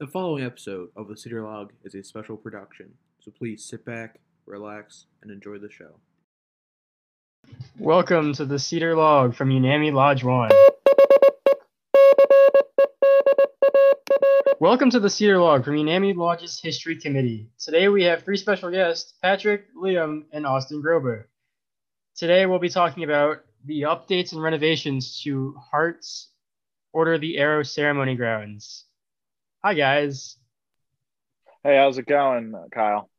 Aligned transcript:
The 0.00 0.06
following 0.06 0.44
episode 0.44 0.90
of 0.94 1.08
the 1.08 1.16
Cedar 1.16 1.42
Log 1.42 1.72
is 1.82 1.96
a 1.96 2.04
special 2.04 2.36
production, 2.36 2.92
so 3.18 3.32
please 3.32 3.64
sit 3.64 3.84
back, 3.84 4.20
relax, 4.46 5.06
and 5.22 5.30
enjoy 5.32 5.58
the 5.58 5.68
show. 5.68 5.98
Welcome 7.80 8.32
to 8.34 8.44
the 8.44 8.60
Cedar 8.60 8.94
Log 8.94 9.34
from 9.34 9.50
Unami 9.50 9.92
Lodge 9.92 10.22
1. 10.22 10.52
Welcome 14.60 14.90
to 14.90 15.00
the 15.00 15.10
Cedar 15.10 15.40
Log 15.40 15.64
from 15.64 15.74
Unami 15.74 16.14
Lodge's 16.14 16.60
History 16.60 16.94
Committee. 16.94 17.48
Today 17.58 17.88
we 17.88 18.04
have 18.04 18.22
three 18.22 18.36
special 18.36 18.70
guests, 18.70 19.14
Patrick, 19.20 19.64
Liam, 19.74 20.26
and 20.32 20.46
Austin 20.46 20.80
Grober. 20.80 21.24
Today 22.14 22.46
we'll 22.46 22.60
be 22.60 22.68
talking 22.68 23.02
about 23.02 23.38
the 23.64 23.82
updates 23.82 24.30
and 24.30 24.40
renovations 24.40 25.20
to 25.24 25.56
Hart's 25.72 26.28
Order 26.92 27.18
the 27.18 27.36
Arrow 27.38 27.64
ceremony 27.64 28.14
grounds. 28.14 28.84
Hi 29.64 29.74
guys, 29.74 30.36
Hey, 31.64 31.76
how's 31.76 31.98
it 31.98 32.06
going, 32.06 32.54
Kyle? 32.70 33.10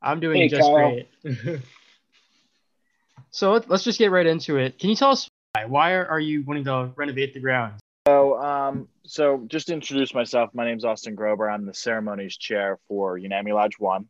I'm 0.00 0.20
doing 0.20 0.42
Hey, 0.42 0.48
just 0.48 0.70
Kyle. 0.70 0.94
great. 0.94 1.08
so 3.32 3.52
let, 3.52 3.68
let's 3.68 3.82
just 3.82 3.98
get 3.98 4.12
right 4.12 4.24
into 4.24 4.58
it. 4.58 4.78
Can 4.78 4.90
you 4.90 4.96
tell 4.96 5.10
us 5.10 5.28
why? 5.54 5.64
Why 5.64 5.92
are, 5.94 6.06
are 6.06 6.20
you 6.20 6.44
wanting 6.44 6.62
to 6.64 6.92
renovate 6.94 7.34
the 7.34 7.40
grounds? 7.40 7.80
So, 8.06 8.40
um, 8.40 8.88
so 9.04 9.44
just 9.48 9.66
to 9.66 9.72
introduce 9.72 10.14
myself, 10.14 10.50
my 10.54 10.64
name's 10.64 10.84
Austin 10.84 11.16
Grober. 11.16 11.52
I'm 11.52 11.66
the 11.66 11.74
ceremonies 11.74 12.36
chair 12.36 12.78
for 12.86 13.18
Unami 13.18 13.52
Lodge 13.52 13.80
One. 13.80 14.06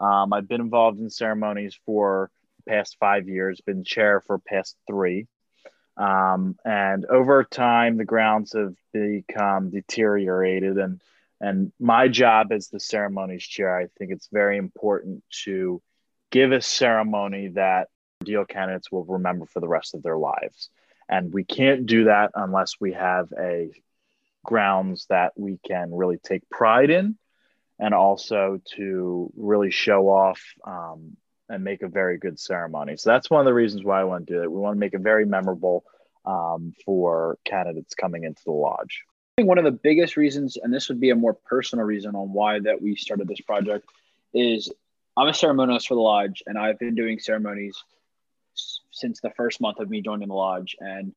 Um, 0.00 0.32
I've 0.32 0.48
been 0.48 0.60
involved 0.60 0.98
in 0.98 1.08
ceremonies 1.08 1.78
for 1.86 2.32
the 2.64 2.72
past 2.72 2.96
five 2.98 3.28
years, 3.28 3.60
been 3.60 3.84
chair 3.84 4.20
for 4.26 4.40
past 4.40 4.76
three. 4.88 5.28
Um, 5.96 6.56
and 6.64 7.04
over 7.06 7.44
time, 7.44 7.96
the 7.96 8.04
grounds 8.04 8.54
have 8.54 8.74
become 8.92 9.70
deteriorated. 9.70 10.78
And 10.78 11.00
and 11.42 11.72
my 11.80 12.06
job 12.06 12.52
as 12.52 12.68
the 12.68 12.78
ceremonies 12.78 13.42
chair, 13.42 13.76
I 13.76 13.88
think 13.98 14.12
it's 14.12 14.28
very 14.32 14.56
important 14.56 15.24
to 15.44 15.82
give 16.30 16.52
a 16.52 16.62
ceremony 16.62 17.48
that 17.48 17.88
deal 18.24 18.44
candidates 18.44 18.92
will 18.92 19.04
remember 19.04 19.46
for 19.46 19.58
the 19.58 19.68
rest 19.68 19.94
of 19.94 20.04
their 20.04 20.16
lives. 20.16 20.70
And 21.08 21.34
we 21.34 21.42
can't 21.42 21.84
do 21.84 22.04
that 22.04 22.30
unless 22.36 22.76
we 22.80 22.92
have 22.92 23.32
a 23.38 23.70
grounds 24.44 25.06
that 25.08 25.32
we 25.36 25.58
can 25.66 25.92
really 25.92 26.16
take 26.16 26.48
pride 26.48 26.90
in 26.90 27.16
and 27.78 27.92
also 27.92 28.60
to 28.76 29.32
really 29.36 29.70
show 29.72 30.08
off 30.08 30.40
um, 30.64 31.16
and 31.48 31.64
make 31.64 31.82
a 31.82 31.88
very 31.88 32.18
good 32.18 32.38
ceremony. 32.38 32.96
So 32.96 33.10
that's 33.10 33.28
one 33.28 33.40
of 33.40 33.46
the 33.46 33.54
reasons 33.54 33.82
why 33.82 34.00
I 34.00 34.04
want 34.04 34.28
to 34.28 34.32
do 34.32 34.42
it. 34.42 34.50
We 34.50 34.60
want 34.60 34.76
to 34.76 34.80
make 34.80 34.94
it 34.94 35.00
very 35.00 35.26
memorable 35.26 35.84
um, 36.24 36.72
for 36.84 37.36
candidates 37.44 37.94
coming 37.94 38.22
into 38.22 38.42
the 38.44 38.52
lodge. 38.52 39.02
I 39.42 39.44
think 39.44 39.48
one 39.48 39.58
of 39.58 39.64
the 39.64 39.72
biggest 39.72 40.16
reasons, 40.16 40.56
and 40.56 40.72
this 40.72 40.88
would 40.88 41.00
be 41.00 41.10
a 41.10 41.16
more 41.16 41.34
personal 41.34 41.84
reason 41.84 42.14
on 42.14 42.32
why 42.32 42.60
that 42.60 42.80
we 42.80 42.94
started 42.94 43.26
this 43.26 43.40
project, 43.40 43.84
is 44.32 44.70
I'm 45.16 45.26
a 45.26 45.32
ceremonialist 45.32 45.88
for 45.88 45.94
the 45.94 46.00
lodge, 46.00 46.44
and 46.46 46.56
I've 46.56 46.78
been 46.78 46.94
doing 46.94 47.18
ceremonies 47.18 47.76
since 48.92 49.20
the 49.20 49.30
first 49.30 49.60
month 49.60 49.80
of 49.80 49.90
me 49.90 50.00
joining 50.00 50.28
the 50.28 50.34
lodge. 50.34 50.76
And 50.78 51.12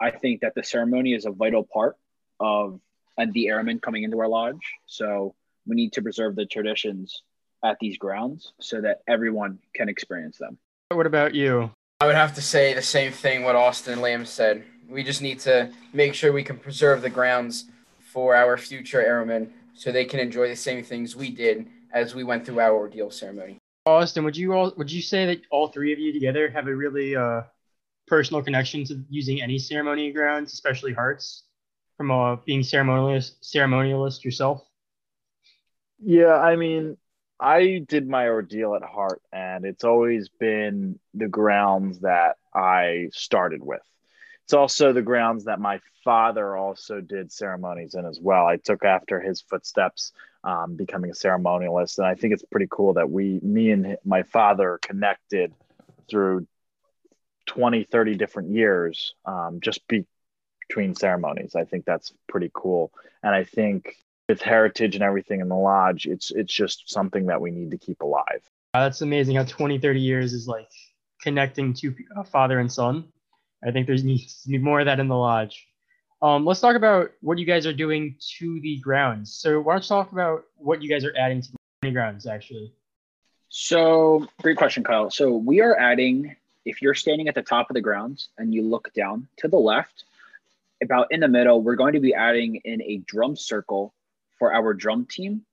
I 0.00 0.10
think 0.10 0.40
that 0.40 0.56
the 0.56 0.64
ceremony 0.64 1.14
is 1.14 1.24
a 1.24 1.30
vital 1.30 1.62
part 1.62 1.96
of 2.40 2.80
and 3.16 3.32
the 3.32 3.46
Arrowmen 3.46 3.78
coming 3.78 4.02
into 4.02 4.18
our 4.18 4.28
lodge. 4.28 4.74
So 4.86 5.36
we 5.64 5.76
need 5.76 5.92
to 5.92 6.02
preserve 6.02 6.34
the 6.34 6.46
traditions 6.46 7.22
at 7.64 7.76
these 7.80 7.96
grounds 7.96 8.54
so 8.60 8.80
that 8.80 9.02
everyone 9.06 9.60
can 9.72 9.88
experience 9.88 10.36
them. 10.36 10.58
What 10.88 11.06
about 11.06 11.36
you? 11.36 11.70
I 12.00 12.06
would 12.06 12.16
have 12.16 12.34
to 12.34 12.42
say 12.42 12.74
the 12.74 12.82
same 12.82 13.12
thing 13.12 13.44
what 13.44 13.54
Austin 13.54 13.92
and 13.92 14.02
Liam 14.02 14.26
said. 14.26 14.64
We 14.92 15.02
just 15.02 15.22
need 15.22 15.40
to 15.40 15.72
make 15.94 16.14
sure 16.14 16.32
we 16.32 16.44
can 16.44 16.58
preserve 16.58 17.00
the 17.00 17.08
grounds 17.08 17.64
for 18.12 18.36
our 18.36 18.58
future 18.58 19.02
Arrowmen 19.02 19.50
so 19.74 19.90
they 19.90 20.04
can 20.04 20.20
enjoy 20.20 20.48
the 20.48 20.56
same 20.56 20.84
things 20.84 21.16
we 21.16 21.30
did 21.30 21.66
as 21.94 22.14
we 22.14 22.24
went 22.24 22.44
through 22.44 22.60
our 22.60 22.74
ordeal 22.74 23.10
ceremony. 23.10 23.58
Austin, 23.86 24.22
would 24.24 24.36
you 24.36 24.52
all 24.52 24.72
would 24.76 24.92
you 24.92 25.00
say 25.00 25.26
that 25.26 25.40
all 25.50 25.68
three 25.68 25.92
of 25.92 25.98
you 25.98 26.12
together 26.12 26.50
have 26.50 26.68
a 26.68 26.76
really 26.76 27.16
uh, 27.16 27.42
personal 28.06 28.42
connection 28.42 28.84
to 28.84 29.02
using 29.08 29.40
any 29.40 29.58
ceremony 29.58 30.12
grounds, 30.12 30.52
especially 30.52 30.92
Hart's, 30.92 31.44
from 31.96 32.10
uh, 32.10 32.36
being 32.44 32.60
ceremonialist 32.60 33.40
ceremonialist 33.42 34.24
yourself? 34.24 34.62
Yeah, 35.98 36.34
I 36.34 36.56
mean, 36.56 36.98
I 37.40 37.84
did 37.88 38.06
my 38.06 38.28
ordeal 38.28 38.74
at 38.74 38.82
Hart, 38.82 39.22
and 39.32 39.64
it's 39.64 39.84
always 39.84 40.28
been 40.28 40.98
the 41.14 41.28
grounds 41.28 42.00
that 42.00 42.36
I 42.54 43.08
started 43.12 43.62
with. 43.62 43.80
It's 44.44 44.54
also 44.54 44.92
the 44.92 45.02
grounds 45.02 45.44
that 45.44 45.60
my 45.60 45.80
father 46.04 46.56
also 46.56 47.00
did 47.00 47.32
ceremonies 47.32 47.94
in 47.94 48.04
as 48.04 48.18
well. 48.20 48.46
I 48.46 48.56
took 48.56 48.84
after 48.84 49.20
his 49.20 49.40
footsteps, 49.40 50.12
um, 50.44 50.74
becoming 50.74 51.10
a 51.10 51.14
ceremonialist, 51.14 51.98
and 51.98 52.06
I 52.06 52.14
think 52.14 52.34
it's 52.34 52.44
pretty 52.50 52.68
cool 52.70 52.94
that 52.94 53.10
we, 53.10 53.38
me 53.42 53.70
and 53.70 53.96
my 54.04 54.24
father, 54.24 54.78
connected 54.82 55.52
through 56.10 56.46
20, 57.46 57.84
30 57.84 58.14
different 58.16 58.50
years 58.50 59.14
um, 59.24 59.60
just 59.60 59.86
be, 59.88 60.04
between 60.68 60.94
ceremonies. 60.94 61.54
I 61.54 61.64
think 61.64 61.84
that's 61.84 62.12
pretty 62.28 62.50
cool, 62.52 62.92
and 63.22 63.34
I 63.34 63.44
think 63.44 63.96
with 64.28 64.40
heritage 64.40 64.94
and 64.94 65.04
everything 65.04 65.40
in 65.40 65.48
the 65.48 65.56
lodge, 65.56 66.06
it's 66.06 66.30
it's 66.30 66.52
just 66.52 66.90
something 66.90 67.26
that 67.26 67.40
we 67.40 67.50
need 67.50 67.70
to 67.72 67.78
keep 67.78 68.00
alive. 68.00 68.42
That's 68.72 69.02
amazing 69.02 69.36
how 69.36 69.44
20, 69.44 69.78
30 69.78 70.00
years 70.00 70.32
is 70.32 70.48
like 70.48 70.70
connecting 71.20 71.74
to 71.74 71.94
uh, 72.16 72.22
father 72.22 72.58
and 72.58 72.72
son. 72.72 73.11
I 73.64 73.70
think 73.70 73.86
there's 73.86 74.04
needs 74.04 74.42
to 74.42 74.48
be 74.48 74.58
more 74.58 74.80
of 74.80 74.86
that 74.86 75.00
in 75.00 75.08
the 75.08 75.16
lodge. 75.16 75.66
Um, 76.20 76.44
let's 76.44 76.60
talk 76.60 76.76
about 76.76 77.10
what 77.20 77.38
you 77.38 77.46
guys 77.46 77.66
are 77.66 77.72
doing 77.72 78.16
to 78.38 78.60
the 78.60 78.78
grounds. 78.78 79.34
So 79.34 79.60
why 79.60 79.74
don't 79.74 79.82
you 79.82 79.88
talk 79.88 80.12
about 80.12 80.44
what 80.56 80.82
you 80.82 80.88
guys 80.88 81.04
are 81.04 81.14
adding 81.16 81.42
to 81.42 81.48
the 81.82 81.90
grounds 81.90 82.26
actually? 82.26 82.72
So, 83.48 84.26
great 84.40 84.56
question, 84.56 84.82
Kyle. 84.82 85.10
So, 85.10 85.36
we 85.36 85.60
are 85.60 85.78
adding, 85.78 86.34
if 86.64 86.80
you're 86.80 86.94
standing 86.94 87.28
at 87.28 87.34
the 87.34 87.42
top 87.42 87.68
of 87.68 87.74
the 87.74 87.82
grounds 87.82 88.30
and 88.38 88.54
you 88.54 88.62
look 88.62 88.90
down 88.94 89.28
to 89.38 89.48
the 89.48 89.58
left, 89.58 90.04
about 90.82 91.08
in 91.10 91.20
the 91.20 91.28
middle, 91.28 91.62
we're 91.62 91.76
going 91.76 91.92
to 91.94 92.00
be 92.00 92.14
adding 92.14 92.56
in 92.64 92.82
a 92.82 92.98
drum 92.98 93.36
circle 93.36 93.94
for 94.38 94.52
our 94.52 94.74
drum 94.74 95.06
team. 95.06 95.44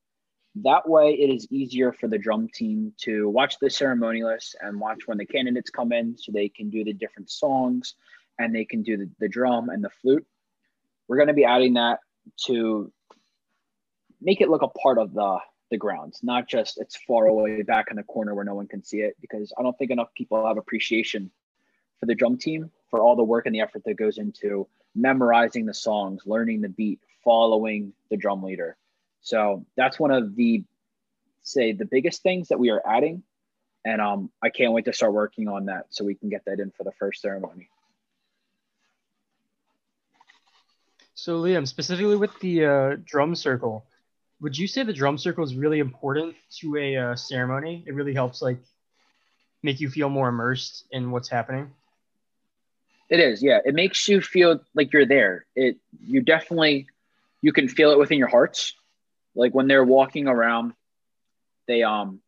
That 0.55 0.89
way, 0.89 1.13
it 1.13 1.33
is 1.33 1.47
easier 1.51 1.93
for 1.93 2.07
the 2.07 2.17
drum 2.17 2.49
team 2.53 2.93
to 3.01 3.29
watch 3.29 3.59
the 3.59 3.67
ceremonialists 3.67 4.55
and 4.59 4.79
watch 4.79 5.01
when 5.05 5.17
the 5.17 5.25
candidates 5.25 5.69
come 5.69 5.91
in 5.91 6.17
so 6.17 6.31
they 6.31 6.49
can 6.49 6.69
do 6.69 6.83
the 6.83 6.93
different 6.93 7.29
songs 7.29 7.95
and 8.39 8.53
they 8.53 8.65
can 8.65 8.81
do 8.81 8.97
the, 8.97 9.09
the 9.19 9.29
drum 9.29 9.69
and 9.69 9.83
the 9.83 9.89
flute. 10.01 10.25
We're 11.07 11.17
going 11.17 11.27
to 11.27 11.33
be 11.33 11.45
adding 11.45 11.75
that 11.75 11.99
to 12.45 12.91
make 14.21 14.41
it 14.41 14.49
look 14.49 14.63
a 14.63 14.67
part 14.67 14.97
of 14.97 15.13
the 15.13 15.39
the 15.69 15.77
grounds, 15.77 16.21
not 16.23 16.47
just 16.47 16.79
it's 16.79 16.97
far 17.07 17.27
away 17.27 17.61
back 17.61 17.87
in 17.91 17.97
the 17.97 18.03
corner 18.03 18.33
where 18.33 18.45
no 18.45 18.55
one 18.55 18.67
can 18.67 18.83
see 18.83 19.01
it. 19.01 19.15
Because 19.21 19.53
I 19.57 19.61
don't 19.61 19.77
think 19.77 19.91
enough 19.91 20.13
people 20.15 20.45
have 20.47 20.57
appreciation 20.57 21.29
for 21.99 22.05
the 22.05 22.15
drum 22.15 22.37
team 22.37 22.71
for 22.89 22.99
all 22.99 23.15
the 23.15 23.23
work 23.23 23.45
and 23.45 23.53
the 23.53 23.61
effort 23.61 23.83
that 23.85 23.95
goes 23.95 24.17
into 24.17 24.67
memorizing 24.95 25.65
the 25.65 25.73
songs, 25.73 26.23
learning 26.25 26.61
the 26.61 26.69
beat, 26.69 26.99
following 27.23 27.93
the 28.09 28.17
drum 28.17 28.41
leader. 28.41 28.77
So 29.21 29.65
that's 29.75 29.99
one 29.99 30.11
of 30.11 30.35
the 30.35 30.63
say 31.43 31.71
the 31.71 31.85
biggest 31.85 32.21
things 32.23 32.49
that 32.49 32.59
we 32.59 32.69
are 32.69 32.81
adding. 32.85 33.23
And 33.85 34.01
um, 34.01 34.29
I 34.41 34.49
can't 34.49 34.73
wait 34.73 34.85
to 34.85 34.93
start 34.93 35.13
working 35.13 35.47
on 35.47 35.65
that 35.65 35.85
so 35.89 36.03
we 36.03 36.15
can 36.15 36.29
get 36.29 36.45
that 36.45 36.59
in 36.59 36.71
for 36.71 36.83
the 36.83 36.91
first 36.91 37.21
ceremony. 37.21 37.69
So 41.15 41.41
Liam, 41.41 41.67
specifically 41.67 42.15
with 42.15 42.37
the 42.39 42.65
uh, 42.65 42.95
drum 43.03 43.35
circle, 43.35 43.85
would 44.41 44.57
you 44.57 44.67
say 44.67 44.83
the 44.83 44.93
drum 44.93 45.17
circle 45.17 45.43
is 45.43 45.55
really 45.55 45.79
important 45.79 46.35
to 46.59 46.77
a 46.77 46.95
uh, 46.95 47.15
ceremony? 47.15 47.83
It 47.85 47.93
really 47.93 48.13
helps 48.13 48.41
like 48.41 48.59
make 49.63 49.81
you 49.81 49.89
feel 49.89 50.09
more 50.09 50.29
immersed 50.29 50.85
in 50.91 51.11
what's 51.11 51.27
happening. 51.27 51.71
It 53.09 53.19
is, 53.19 53.41
yeah. 53.41 53.59
It 53.65 53.73
makes 53.73 54.07
you 54.07 54.21
feel 54.21 54.61
like 54.75 54.93
you're 54.93 55.05
there. 55.05 55.45
It 55.55 55.77
you 56.05 56.21
definitely 56.21 56.87
you 57.41 57.51
can 57.51 57.67
feel 57.67 57.91
it 57.91 57.97
within 57.97 58.17
your 58.17 58.27
hearts. 58.27 58.75
Like 59.35 59.53
when 59.53 59.67
they're 59.67 59.83
walking 59.83 60.27
around, 60.27 60.73
they 61.67 61.83
um 61.83 62.21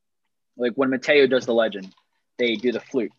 like 0.57 0.74
when 0.75 0.89
Meteu 0.89 1.30
does 1.30 1.45
the 1.45 1.53
legend, 1.53 1.94
they 2.38 2.56
do 2.56 2.71
the 2.71 2.80
flute. 2.80 3.12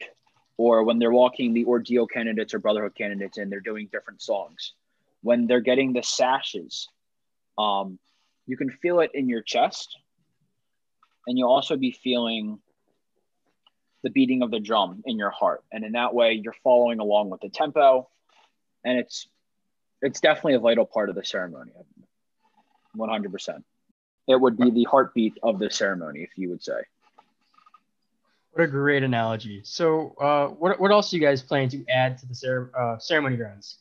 Or 0.59 0.85
when 0.85 0.99
they're 0.99 1.13
walking 1.13 1.55
the 1.55 1.65
ordeal 1.65 2.07
candidates 2.07 2.55
or 2.55 2.59
brotherhood 2.59 2.95
candidates 2.95 3.39
and 3.39 3.51
they're 3.51 3.61
doing 3.61 3.89
different 3.91 4.23
songs. 4.23 4.75
When 5.23 5.47
they're 5.47 5.61
getting 5.61 5.93
the 5.93 6.03
sashes, 6.03 6.89
um, 7.59 7.99
you 8.47 8.57
can 8.57 8.71
feel 8.71 9.01
it 9.01 9.11
in 9.15 9.29
your 9.29 9.43
chest. 9.43 9.97
And 11.27 11.39
you'll 11.39 11.51
also 11.51 11.77
be 11.77 11.93
feeling 11.93 12.61
the 14.03 14.11
beating 14.11 14.43
of 14.43 14.51
the 14.51 14.61
drum 14.61 15.03
in 15.07 15.19
your 15.19 15.31
heart 15.31 15.63
and 15.73 15.85
in 15.85 15.93
that 15.93 16.13
way 16.15 16.41
you're 16.43 16.55
following 16.65 16.99
along 16.99 17.31
with 17.31 17.41
the 17.41 17.49
tempo 17.49 18.09
and 18.85 18.99
it's 18.99 19.29
it's 20.01 20.21
definitely 20.21 20.55
a 20.55 20.59
vital 20.59 20.85
part 20.85 21.09
of 21.09 21.15
the 21.15 21.25
ceremony 21.25 21.73
100% 22.97 23.63
it 24.29 24.41
would 24.41 24.57
be 24.57 24.71
the 24.71 24.85
heartbeat 24.85 25.35
of 25.43 25.59
the 25.59 25.71
ceremony 25.71 26.21
if 26.23 26.31
you 26.37 26.49
would 26.51 26.63
say 26.63 26.81
What 28.53 28.65
a 28.65 28.67
great 28.67 29.03
analogy. 29.03 29.63
So, 29.65 30.15
uh, 30.21 30.49
what 30.49 30.79
what 30.81 30.91
else 30.91 31.13
are 31.13 31.17
you 31.17 31.23
guys 31.23 31.43
plan 31.43 31.69
to 31.71 31.85
add 31.89 32.19
to 32.19 32.27
the 32.27 32.35
cer- 32.35 32.71
uh, 32.79 32.99
ceremony 32.99 33.37
grounds? 33.37 33.79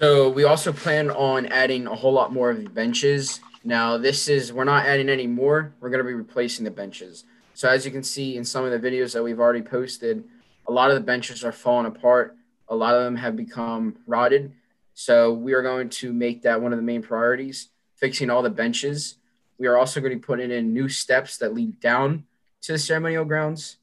So 0.00 0.30
we 0.30 0.44
also 0.44 0.72
plan 0.72 1.10
on 1.10 1.46
adding 1.46 1.86
a 1.86 1.94
whole 1.94 2.12
lot 2.12 2.32
more 2.32 2.50
of 2.50 2.62
the 2.62 2.70
benches 2.70 3.40
Now, 3.62 3.98
this 3.98 4.28
is, 4.28 4.52
we're 4.54 4.64
not 4.64 4.86
adding 4.86 5.10
any 5.10 5.26
more. 5.26 5.74
We're 5.80 5.90
going 5.90 6.02
to 6.02 6.08
be 6.08 6.14
replacing 6.14 6.64
the 6.64 6.70
benches. 6.70 7.24
So, 7.52 7.68
as 7.68 7.84
you 7.84 7.90
can 7.90 8.02
see 8.02 8.36
in 8.38 8.44
some 8.44 8.64
of 8.64 8.70
the 8.72 8.78
videos 8.88 9.12
that 9.12 9.22
we've 9.22 9.38
already 9.38 9.60
posted, 9.60 10.24
a 10.66 10.72
lot 10.72 10.90
of 10.90 10.94
the 10.94 11.02
benches 11.02 11.44
are 11.44 11.52
falling 11.52 11.84
apart. 11.86 12.36
A 12.68 12.74
lot 12.74 12.94
of 12.94 13.04
them 13.04 13.16
have 13.16 13.36
become 13.36 13.98
rotted. 14.06 14.52
So, 14.94 15.34
we 15.34 15.52
are 15.52 15.62
going 15.62 15.90
to 16.00 16.12
make 16.14 16.40
that 16.42 16.62
one 16.62 16.72
of 16.72 16.78
the 16.78 16.82
main 16.84 17.02
priorities, 17.02 17.68
fixing 17.96 18.30
all 18.30 18.40
the 18.42 18.48
benches. 18.50 19.16
We 19.60 19.66
are 19.66 19.76
also 19.76 20.00
going 20.00 20.12
to 20.12 20.16
be 20.16 20.22
putting 20.22 20.50
in 20.50 20.72
new 20.72 20.88
steps 20.88 21.36
that 21.36 21.54
lead 21.54 21.78
down 21.80 22.24
to 22.62 22.72
the 22.72 22.78
ceremonial 22.78 23.26
grounds. 23.26 23.76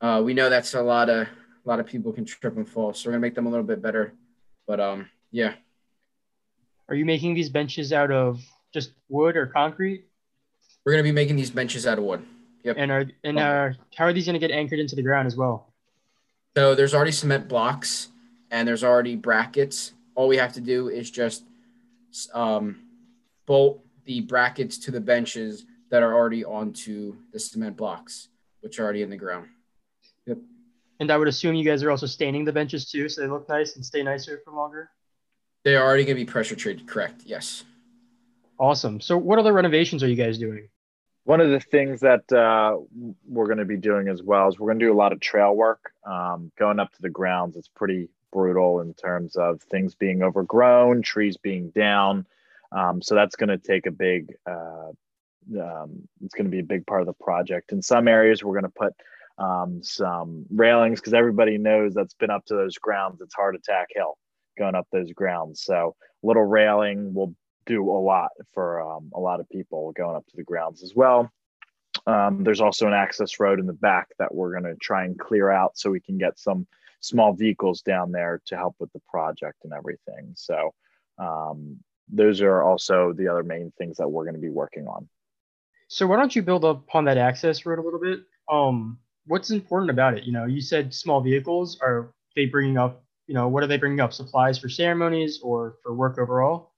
Uh, 0.00 0.22
we 0.24 0.32
know 0.32 0.48
that's 0.48 0.72
a 0.72 0.80
lot 0.80 1.10
of 1.10 1.28
a 1.28 1.68
lot 1.68 1.78
of 1.78 1.86
people 1.86 2.14
can 2.14 2.24
trip 2.24 2.56
and 2.56 2.66
fall, 2.66 2.94
so 2.94 3.08
we're 3.08 3.12
gonna 3.12 3.20
make 3.20 3.34
them 3.34 3.46
a 3.46 3.50
little 3.50 3.66
bit 3.66 3.82
better. 3.82 4.14
But 4.66 4.80
um, 4.80 5.10
yeah. 5.30 5.52
Are 6.88 6.94
you 6.94 7.04
making 7.04 7.34
these 7.34 7.50
benches 7.50 7.92
out 7.92 8.10
of 8.10 8.40
just 8.72 8.92
wood 9.10 9.36
or 9.36 9.46
concrete? 9.46 10.06
We're 10.86 10.92
gonna 10.92 11.02
be 11.02 11.12
making 11.12 11.36
these 11.36 11.50
benches 11.50 11.86
out 11.86 11.98
of 11.98 12.04
wood. 12.04 12.22
Yep. 12.64 12.76
And 12.78 12.90
are 12.90 13.04
and 13.22 13.38
uh, 13.38 13.70
how 13.94 14.06
are 14.06 14.14
these 14.14 14.24
gonna 14.24 14.38
get 14.38 14.50
anchored 14.50 14.78
into 14.78 14.96
the 14.96 15.02
ground 15.02 15.26
as 15.26 15.36
well? 15.36 15.74
So 16.56 16.74
there's 16.74 16.94
already 16.94 17.12
cement 17.12 17.48
blocks 17.48 18.08
and 18.50 18.66
there's 18.66 18.82
already 18.82 19.16
brackets. 19.16 19.92
All 20.14 20.26
we 20.26 20.38
have 20.38 20.54
to 20.54 20.62
do 20.62 20.88
is 20.88 21.10
just 21.10 21.44
um, 22.32 22.80
bolt 23.44 23.84
the 24.04 24.20
brackets 24.22 24.78
to 24.78 24.90
the 24.90 25.00
benches 25.00 25.64
that 25.90 26.02
are 26.02 26.14
already 26.14 26.44
onto 26.44 27.16
the 27.32 27.38
cement 27.38 27.76
blocks, 27.76 28.28
which 28.60 28.78
are 28.78 28.84
already 28.84 29.02
in 29.02 29.10
the 29.10 29.16
ground. 29.16 29.48
Yep. 30.26 30.38
And 31.00 31.10
I 31.10 31.16
would 31.16 31.28
assume 31.28 31.54
you 31.54 31.64
guys 31.64 31.82
are 31.82 31.90
also 31.90 32.06
staining 32.06 32.44
the 32.44 32.52
benches 32.52 32.90
too, 32.90 33.08
so 33.08 33.20
they 33.20 33.26
look 33.26 33.48
nice 33.48 33.76
and 33.76 33.84
stay 33.84 34.02
nicer 34.02 34.40
for 34.44 34.52
longer. 34.52 34.90
They 35.64 35.76
are 35.76 35.84
already 35.84 36.04
going 36.04 36.16
to 36.16 36.24
be 36.24 36.30
pressure 36.30 36.56
treated, 36.56 36.86
correct? 36.86 37.22
Yes. 37.24 37.64
Awesome. 38.58 39.00
So, 39.00 39.16
what 39.16 39.38
other 39.38 39.52
renovations 39.52 40.02
are 40.02 40.08
you 40.08 40.16
guys 40.16 40.38
doing? 40.38 40.68
One 41.24 41.40
of 41.40 41.50
the 41.50 41.60
things 41.60 42.00
that 42.00 42.30
uh, 42.32 42.78
we're 43.26 43.46
going 43.46 43.58
to 43.58 43.64
be 43.64 43.76
doing 43.76 44.08
as 44.08 44.22
well 44.22 44.48
is 44.48 44.58
we're 44.58 44.68
going 44.68 44.78
to 44.78 44.86
do 44.86 44.92
a 44.92 44.94
lot 44.94 45.12
of 45.12 45.20
trail 45.20 45.54
work. 45.54 45.92
Um, 46.06 46.50
going 46.58 46.78
up 46.78 46.92
to 46.92 47.02
the 47.02 47.10
grounds, 47.10 47.56
it's 47.56 47.68
pretty 47.68 48.08
brutal 48.32 48.80
in 48.80 48.94
terms 48.94 49.36
of 49.36 49.60
things 49.62 49.94
being 49.94 50.22
overgrown, 50.22 51.02
trees 51.02 51.36
being 51.36 51.70
down. 51.70 52.26
Um, 52.72 53.02
so 53.02 53.14
that's 53.14 53.36
going 53.36 53.48
to 53.48 53.58
take 53.58 53.86
a 53.86 53.90
big. 53.90 54.34
Uh, 54.48 54.90
um, 55.58 56.08
it's 56.22 56.34
going 56.34 56.44
to 56.44 56.50
be 56.50 56.60
a 56.60 56.64
big 56.64 56.86
part 56.86 57.00
of 57.00 57.06
the 57.06 57.24
project. 57.24 57.72
In 57.72 57.82
some 57.82 58.06
areas, 58.06 58.44
we're 58.44 58.60
going 58.60 58.70
to 58.70 58.78
put 58.78 58.92
um, 59.38 59.82
some 59.82 60.44
railings 60.50 61.00
because 61.00 61.14
everybody 61.14 61.58
knows 61.58 61.94
that's 61.94 62.14
been 62.14 62.30
up 62.30 62.44
to 62.46 62.54
those 62.54 62.76
grounds. 62.78 63.20
It's 63.20 63.34
Heart 63.34 63.56
Attack 63.56 63.88
Hill 63.94 64.16
going 64.58 64.74
up 64.74 64.86
those 64.92 65.12
grounds. 65.12 65.62
So 65.62 65.96
little 66.22 66.44
railing 66.44 67.14
will 67.14 67.34
do 67.66 67.90
a 67.90 67.98
lot 67.98 68.30
for 68.52 68.82
um, 68.82 69.10
a 69.14 69.20
lot 69.20 69.40
of 69.40 69.48
people 69.48 69.92
going 69.92 70.16
up 70.16 70.26
to 70.26 70.36
the 70.36 70.44
grounds 70.44 70.82
as 70.82 70.94
well. 70.94 71.30
Um, 72.06 72.44
there's 72.44 72.60
also 72.60 72.86
an 72.86 72.92
access 72.92 73.40
road 73.40 73.60
in 73.60 73.66
the 73.66 73.72
back 73.72 74.08
that 74.18 74.34
we're 74.34 74.52
going 74.52 74.72
to 74.72 74.78
try 74.80 75.04
and 75.04 75.18
clear 75.18 75.50
out 75.50 75.76
so 75.76 75.90
we 75.90 76.00
can 76.00 76.18
get 76.18 76.38
some 76.38 76.66
small 77.00 77.32
vehicles 77.32 77.82
down 77.82 78.12
there 78.12 78.40
to 78.46 78.56
help 78.56 78.76
with 78.78 78.92
the 78.92 79.00
project 79.08 79.64
and 79.64 79.72
everything. 79.72 80.32
So 80.34 80.74
um, 81.18 81.78
those 82.12 82.40
are 82.40 82.62
also 82.62 83.12
the 83.12 83.28
other 83.28 83.42
main 83.42 83.72
things 83.78 83.96
that 83.98 84.08
we're 84.08 84.24
going 84.24 84.34
to 84.34 84.40
be 84.40 84.50
working 84.50 84.86
on. 84.86 85.08
So 85.88 86.06
why 86.06 86.16
don't 86.16 86.34
you 86.34 86.42
build 86.42 86.64
upon 86.64 87.04
that 87.06 87.18
access 87.18 87.66
road 87.66 87.78
a 87.78 87.82
little 87.82 88.00
bit? 88.00 88.20
Um, 88.48 88.98
what's 89.26 89.50
important 89.50 89.90
about 89.90 90.16
it? 90.16 90.24
You 90.24 90.32
know, 90.32 90.46
you 90.46 90.60
said 90.60 90.94
small 90.94 91.20
vehicles. 91.20 91.78
Are 91.80 92.12
they 92.36 92.46
bringing 92.46 92.78
up? 92.78 93.02
You 93.26 93.34
know, 93.34 93.48
what 93.48 93.62
are 93.62 93.66
they 93.66 93.76
bringing 93.76 94.00
up? 94.00 94.12
Supplies 94.12 94.58
for 94.58 94.68
ceremonies 94.68 95.40
or 95.42 95.76
for 95.82 95.94
work 95.94 96.18
overall? 96.18 96.72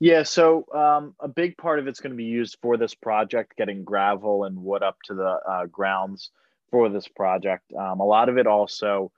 Yeah, 0.00 0.24
so 0.24 0.66
um, 0.74 1.14
a 1.20 1.28
big 1.28 1.56
part 1.56 1.78
of 1.78 1.86
it's 1.86 2.00
going 2.00 2.10
to 2.10 2.16
be 2.16 2.24
used 2.24 2.58
for 2.60 2.76
this 2.76 2.94
project, 2.94 3.56
getting 3.56 3.84
gravel 3.84 4.44
and 4.44 4.56
wood 4.58 4.82
up 4.82 4.98
to 5.04 5.14
the 5.14 5.38
uh, 5.48 5.66
grounds 5.66 6.30
for 6.70 6.88
this 6.88 7.06
project. 7.06 7.72
Um, 7.72 8.00
a 8.00 8.04
lot 8.04 8.28
of 8.28 8.36
it 8.36 8.46
also, 8.46 9.12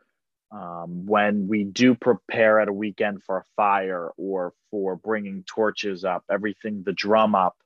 um, 0.52 1.06
when 1.06 1.48
we 1.48 1.64
do 1.64 1.94
prepare 1.94 2.60
at 2.60 2.68
a 2.68 2.72
weekend 2.72 3.22
for 3.24 3.38
a 3.38 3.44
fire 3.56 4.10
or 4.16 4.52
for 4.70 4.96
bringing 4.96 5.44
torches 5.44 6.04
up, 6.04 6.24
everything, 6.30 6.82
the 6.84 6.92
drum 6.92 7.34
up, 7.34 7.56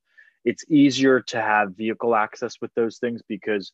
it's 0.44 0.64
easier 0.70 1.20
to 1.20 1.40
have 1.40 1.76
vehicle 1.76 2.14
access 2.14 2.54
with 2.60 2.72
those 2.74 2.98
things 2.98 3.20
because 3.28 3.72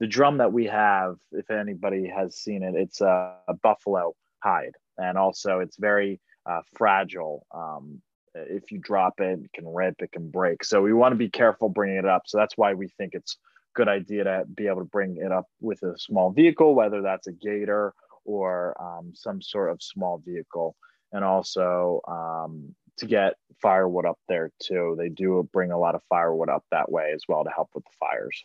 the 0.00 0.06
drum 0.06 0.38
that 0.38 0.52
we 0.52 0.66
have, 0.66 1.16
if 1.32 1.50
anybody 1.50 2.06
has 2.08 2.36
seen 2.36 2.62
it, 2.62 2.74
it's 2.74 3.00
a, 3.00 3.34
a 3.48 3.54
buffalo 3.54 4.14
hide, 4.42 4.74
and 4.98 5.18
also 5.18 5.60
it's 5.60 5.76
very 5.76 6.20
uh, 6.46 6.60
fragile. 6.74 7.46
Um, 7.54 8.00
if 8.34 8.70
you 8.70 8.78
drop 8.78 9.20
it, 9.20 9.40
it 9.44 9.52
can 9.54 9.66
rip, 9.66 9.96
it 10.00 10.12
can 10.12 10.30
break. 10.30 10.64
So 10.64 10.82
we 10.82 10.92
want 10.92 11.12
to 11.12 11.16
be 11.16 11.30
careful 11.30 11.68
bringing 11.68 11.96
it 11.96 12.04
up. 12.04 12.22
So 12.26 12.38
that's 12.38 12.56
why 12.56 12.74
we 12.74 12.88
think 12.88 13.14
it's 13.14 13.38
good 13.74 13.88
idea 13.88 14.24
to 14.24 14.44
be 14.54 14.66
able 14.66 14.80
to 14.80 14.84
bring 14.84 15.16
it 15.18 15.32
up 15.32 15.46
with 15.60 15.82
a 15.82 15.98
small 15.98 16.30
vehicle, 16.30 16.74
whether 16.74 17.02
that's 17.02 17.26
a 17.26 17.32
gator 17.32 17.94
or 18.26 18.76
um, 18.80 19.12
some 19.14 19.40
sort 19.40 19.70
of 19.70 19.82
small 19.82 20.22
vehicle, 20.24 20.76
and 21.12 21.24
also 21.24 22.00
um, 22.06 22.74
to 22.98 23.06
get 23.06 23.34
firewood 23.62 24.04
up 24.04 24.18
there 24.28 24.50
too. 24.62 24.94
They 24.98 25.08
do 25.08 25.48
bring 25.52 25.72
a 25.72 25.78
lot 25.78 25.94
of 25.94 26.02
firewood 26.08 26.48
up 26.48 26.64
that 26.70 26.90
way 26.90 27.12
as 27.14 27.22
well 27.28 27.44
to 27.44 27.50
help 27.50 27.70
with 27.74 27.84
the 27.84 27.90
fires. 27.98 28.42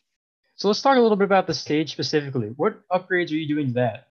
So 0.55 0.67
let's 0.67 0.81
talk 0.81 0.97
a 0.97 1.01
little 1.01 1.17
bit 1.17 1.25
about 1.25 1.47
the 1.47 1.53
stage 1.53 1.91
specifically. 1.91 2.49
What 2.55 2.87
upgrades 2.89 3.31
are 3.31 3.35
you 3.35 3.47
doing 3.47 3.67
to 3.67 3.73
that? 3.73 4.07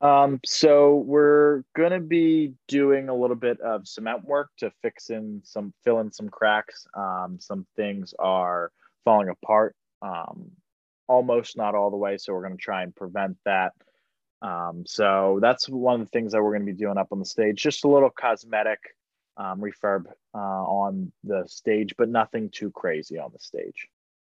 Um, 0.00 0.38
so 0.44 0.96
we're 0.96 1.62
going 1.74 1.90
to 1.90 2.00
be 2.00 2.54
doing 2.68 3.08
a 3.08 3.14
little 3.14 3.36
bit 3.36 3.60
of 3.60 3.88
cement 3.88 4.24
work 4.24 4.50
to 4.58 4.70
fix 4.82 5.10
in 5.10 5.40
some, 5.44 5.72
fill 5.84 6.00
in 6.00 6.12
some 6.12 6.28
cracks. 6.28 6.86
Um, 6.94 7.38
some 7.40 7.66
things 7.74 8.14
are 8.18 8.70
falling 9.04 9.28
apart, 9.28 9.74
um, 10.02 10.50
almost 11.08 11.56
not 11.56 11.74
all 11.74 11.90
the 11.90 11.96
way. 11.96 12.16
So 12.18 12.32
we're 12.32 12.46
going 12.46 12.56
to 12.56 12.62
try 12.62 12.82
and 12.82 12.94
prevent 12.94 13.38
that. 13.44 13.72
Um, 14.40 14.84
so 14.86 15.38
that's 15.42 15.68
one 15.68 16.00
of 16.00 16.06
the 16.06 16.10
things 16.10 16.32
that 16.32 16.42
we're 16.42 16.56
going 16.56 16.66
to 16.66 16.72
be 16.72 16.78
doing 16.78 16.98
up 16.98 17.08
on 17.10 17.18
the 17.18 17.24
stage. 17.24 17.60
Just 17.60 17.84
a 17.84 17.88
little 17.88 18.10
cosmetic 18.10 18.78
um, 19.36 19.60
refurb 19.60 20.04
uh, 20.34 20.38
on 20.38 21.12
the 21.24 21.44
stage, 21.46 21.94
but 21.96 22.08
nothing 22.08 22.50
too 22.50 22.70
crazy 22.70 23.18
on 23.18 23.30
the 23.32 23.38
stage. 23.38 23.88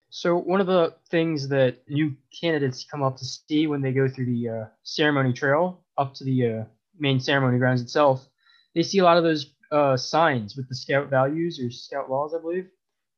So 0.10 0.38
one 0.38 0.62
of 0.62 0.68
the 0.68 0.94
things 1.10 1.48
that 1.50 1.78
new 1.90 2.16
candidates 2.40 2.86
come 2.90 3.02
up 3.02 3.18
to 3.18 3.26
see 3.26 3.66
when 3.68 3.82
they 3.82 3.92
go 3.92 4.08
through 4.08 4.28
the 4.28 4.50
uh, 4.50 4.66
ceremony 4.84 5.34
trail 5.34 5.84
up 5.98 6.14
to 6.16 6.24
the 6.24 6.48
uh, 6.48 6.64
main 7.00 7.20
ceremony 7.20 7.58
grounds 7.58 7.82
itself, 7.82 8.28
they 8.76 8.84
see 8.84 9.00
a 9.00 9.04
lot 9.04 9.18
of 9.18 9.24
those 9.24 9.54
uh, 9.72 9.98
signs 9.98 10.56
with 10.56 10.70
the 10.70 10.76
scout 10.76 11.10
values 11.10 11.60
or 11.60 11.72
scout 11.72 12.12
laws, 12.12 12.36
I 12.38 12.42
believe. 12.42 12.68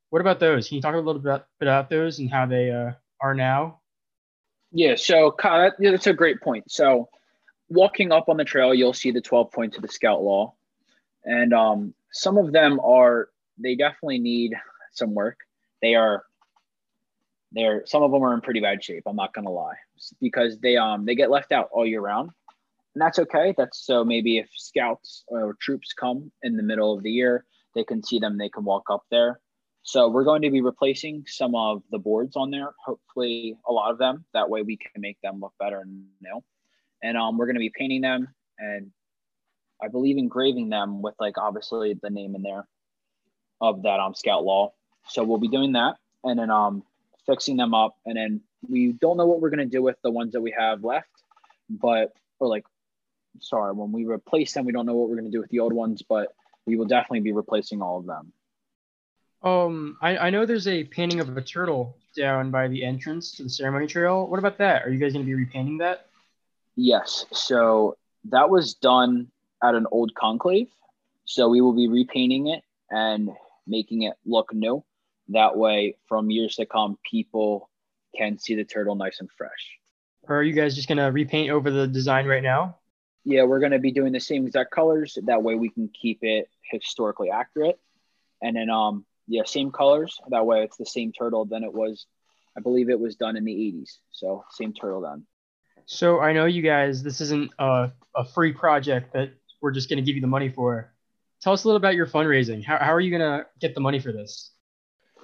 What 0.10 0.22
about 0.22 0.40
those? 0.40 0.70
Can 0.70 0.78
you 0.78 0.82
talk 0.82 0.94
a 0.94 0.98
little 0.98 1.22
bit 1.22 1.30
about, 1.30 1.48
about 1.60 1.90
those 1.90 2.20
and 2.20 2.32
how 2.32 2.46
they 2.46 2.72
uh, 2.72 2.92
are 3.22 3.34
now? 3.34 3.82
Yeah, 4.76 4.96
so 4.98 5.32
Kyle, 5.32 5.62
that, 5.62 5.76
that's 5.80 6.08
a 6.08 6.14
great 6.14 6.42
point. 6.42 6.70
So 6.72 7.10
walking 7.70 8.12
up 8.12 8.30
on 8.30 8.38
the 8.38 8.46
trail, 8.46 8.74
you'll 8.74 8.94
see 8.94 9.12
the 9.12 9.22
12 9.22 9.52
points 9.52 9.78
of 9.78 9.84
the 9.84 9.90
scout 9.90 10.24
law. 10.24 10.56
And 11.26 11.54
um, 11.54 11.94
some 12.12 12.38
of 12.38 12.52
them 12.52 12.80
are, 12.82 13.30
they 13.58 13.76
definitely 13.76 14.20
need 14.20 14.54
some 14.94 15.14
work. 15.16 15.40
They 15.82 15.96
are 15.96 16.26
they're 17.54 17.84
some 17.86 18.04
of 18.04 18.12
them 18.12 18.24
are 18.24 18.34
in 18.36 18.42
pretty 18.42 18.60
bad 18.60 18.84
shape. 18.84 19.04
I'm 19.08 19.16
not 19.16 19.34
gonna 19.34 19.52
lie, 19.52 19.78
because 20.22 20.60
they 20.60 20.78
um 20.78 21.06
they 21.06 21.16
get 21.16 21.32
left 21.32 21.52
out 21.54 21.70
all 21.72 21.86
year 21.86 22.02
round, 22.02 22.32
and 22.96 23.02
that's 23.02 23.20
okay. 23.20 23.54
That's 23.58 23.86
so 23.86 24.06
maybe 24.06 24.40
if 24.40 24.50
scouts 24.56 25.24
or 25.28 25.56
troops 25.62 25.94
come 25.94 26.32
in 26.44 26.58
the 26.58 26.64
middle 26.64 26.96
of 26.96 27.04
the 27.04 27.12
year, 27.12 27.46
they 27.76 27.84
can 27.86 28.04
see 28.04 28.20
them. 28.20 28.38
They 28.38 28.50
can 28.50 28.66
walk 28.66 28.86
up 28.92 29.04
there. 29.12 29.40
So 29.88 30.10
we're 30.10 30.24
going 30.24 30.42
to 30.42 30.50
be 30.50 30.62
replacing 30.62 31.26
some 31.28 31.54
of 31.54 31.84
the 31.92 32.00
boards 32.00 32.36
on 32.36 32.50
there. 32.50 32.74
Hopefully, 32.84 33.56
a 33.68 33.72
lot 33.72 33.92
of 33.92 34.00
them. 34.00 34.26
That 34.34 34.50
way, 34.50 34.64
we 34.64 34.78
can 34.78 35.00
make 35.00 35.22
them 35.22 35.40
look 35.40 35.54
better 35.60 35.80
and 35.80 36.06
new. 36.20 36.44
And 37.04 37.16
um, 37.16 37.38
we're 37.38 37.46
going 37.46 37.56
to 37.56 37.60
be 37.60 37.70
painting 37.70 38.02
them, 38.02 38.28
and 38.58 38.90
I 39.80 39.90
believe 39.90 40.18
engraving 40.18 40.70
them 40.70 41.04
with 41.04 41.14
like 41.20 41.38
obviously 41.38 41.94
the 42.02 42.10
name 42.10 42.34
in 42.34 42.42
there 42.42 42.66
of 43.62 43.84
that 43.84 44.00
um 44.00 44.16
scout 44.16 44.44
law. 44.44 44.74
So 45.10 45.24
we'll 45.24 45.38
be 45.38 45.50
doing 45.50 45.74
that, 45.74 45.98
and 46.24 46.40
then 46.40 46.50
um 46.50 46.84
fixing 47.28 47.58
them 47.58 47.76
up, 47.76 47.96
and 48.08 48.18
then 48.18 48.42
we 48.68 48.94
don't 48.94 49.18
know 49.18 49.28
what 49.28 49.40
we're 49.40 49.52
gonna 49.52 49.66
do 49.66 49.84
with 49.84 49.98
the 50.02 50.10
ones 50.10 50.34
that 50.34 50.42
we 50.42 50.56
have 50.58 50.84
left, 50.84 51.10
but 51.70 52.14
or 52.40 52.48
like, 52.48 52.66
sorry, 53.40 53.74
when 53.74 53.92
we 53.92 54.06
replace 54.06 54.54
them, 54.54 54.66
we 54.66 54.72
don't 54.72 54.88
know 54.88 54.96
what 54.96 55.10
we're 55.10 55.18
gonna 55.18 55.30
do 55.30 55.42
with 55.42 55.52
the 55.52 55.60
old 55.60 55.74
ones, 55.74 56.02
but 56.02 56.34
we 56.66 56.76
will 56.76 56.86
definitely 56.86 57.20
be 57.20 57.34
replacing 57.34 57.84
all 57.84 58.00
of 58.00 58.08
them. 58.08 58.34
Um, 59.44 59.98
I, 60.02 60.18
I 60.18 60.30
know 60.30 60.46
there's 60.46 60.68
a 60.68 60.84
painting 60.84 61.20
of 61.20 61.36
a 61.38 61.42
turtle 61.42 61.96
down 62.16 62.50
by 62.50 62.68
the 62.68 62.84
entrance 62.84 63.32
to 63.34 63.44
the 63.44 63.50
ceremony 63.50 63.88
trail. 63.88 64.28
What 64.28 64.40
about 64.40 64.58
that? 64.58 64.86
Are 64.86 64.90
you 64.90 64.98
guys 64.98 65.14
gonna 65.14 65.26
be 65.26 65.36
repainting 65.36 65.78
that? 65.80 66.08
Yes. 66.76 67.26
So 67.32 67.98
that 68.26 68.50
was 68.50 68.74
done 68.74 69.28
at 69.64 69.76
an 69.76 69.86
old 69.92 70.14
conclave. 70.16 70.68
So 71.26 71.50
we 71.50 71.62
will 71.62 71.74
be 71.74 71.88
repainting 71.88 72.48
it 72.48 72.64
and 72.90 73.30
making 73.68 74.04
it 74.04 74.14
look 74.26 74.54
new. 74.54 74.84
That 75.30 75.58
way, 75.58 75.96
from 76.08 76.30
years 76.30 76.56
to 76.56 76.66
come, 76.66 76.98
people 77.10 77.70
can 78.16 78.38
see 78.38 78.56
the 78.56 78.64
turtle 78.64 78.96
nice 78.96 79.20
and 79.20 79.30
fresh. 79.38 79.80
Or 80.28 80.38
are 80.38 80.44
you 80.44 80.54
guys 80.54 80.76
just 80.76 80.88
gonna 80.88 81.12
repaint 81.12 81.52
over 81.52 81.72
the 81.72 81.88
design 81.88 82.26
right 82.26 82.44
now? 82.44 82.78
Yeah, 83.24 83.44
we're 83.44 83.60
gonna 83.60 83.80
be 83.80 83.92
doing 83.92 84.14
the 84.14 84.20
same 84.20 84.46
exact 84.46 84.72
colors. 84.72 85.18
That 85.24 85.42
way, 85.42 85.56
we 85.56 85.70
can 85.70 85.90
keep 85.90 86.20
it 86.24 86.50
historically 86.72 87.32
accurate. 87.32 87.80
And 88.42 88.56
then, 88.56 88.70
um, 88.70 89.06
yeah, 89.28 89.44
same 89.46 89.72
colors. 89.72 90.20
That 90.30 90.46
way, 90.46 90.64
it's 90.64 90.78
the 90.78 90.86
same 90.86 91.12
turtle 91.12 91.46
than 91.46 91.64
it 91.64 91.74
was. 91.74 92.06
I 92.58 92.62
believe 92.62 92.90
it 92.90 93.00
was 93.00 93.16
done 93.16 93.36
in 93.38 93.44
the 93.44 93.54
'80s, 93.54 93.98
so 94.12 94.46
same 94.52 94.74
turtle 94.74 95.02
then. 95.02 95.26
So 95.86 96.20
I 96.20 96.34
know 96.34 96.46
you 96.46 96.62
guys. 96.62 97.04
This 97.04 97.22
isn't 97.22 97.52
a, 97.60 97.92
a 98.16 98.26
free 98.26 98.54
project 98.54 99.14
that 99.14 99.34
we're 99.62 99.72
just 99.72 99.90
going 99.90 99.98
to 99.98 100.04
give 100.04 100.16
you 100.16 100.22
the 100.22 100.28
money 100.28 100.50
for. 100.50 100.94
Tell 101.42 101.54
us 101.54 101.64
a 101.64 101.68
little 101.68 101.78
about 101.78 101.96
your 101.96 102.08
fundraising. 102.08 102.64
How, 102.64 102.78
how 102.78 102.94
are 102.94 103.00
you 103.00 103.12
going 103.16 103.22
to 103.22 103.46
get 103.60 103.76
the 103.76 103.82
money 103.82 104.00
for 104.00 104.12
this? 104.12 104.52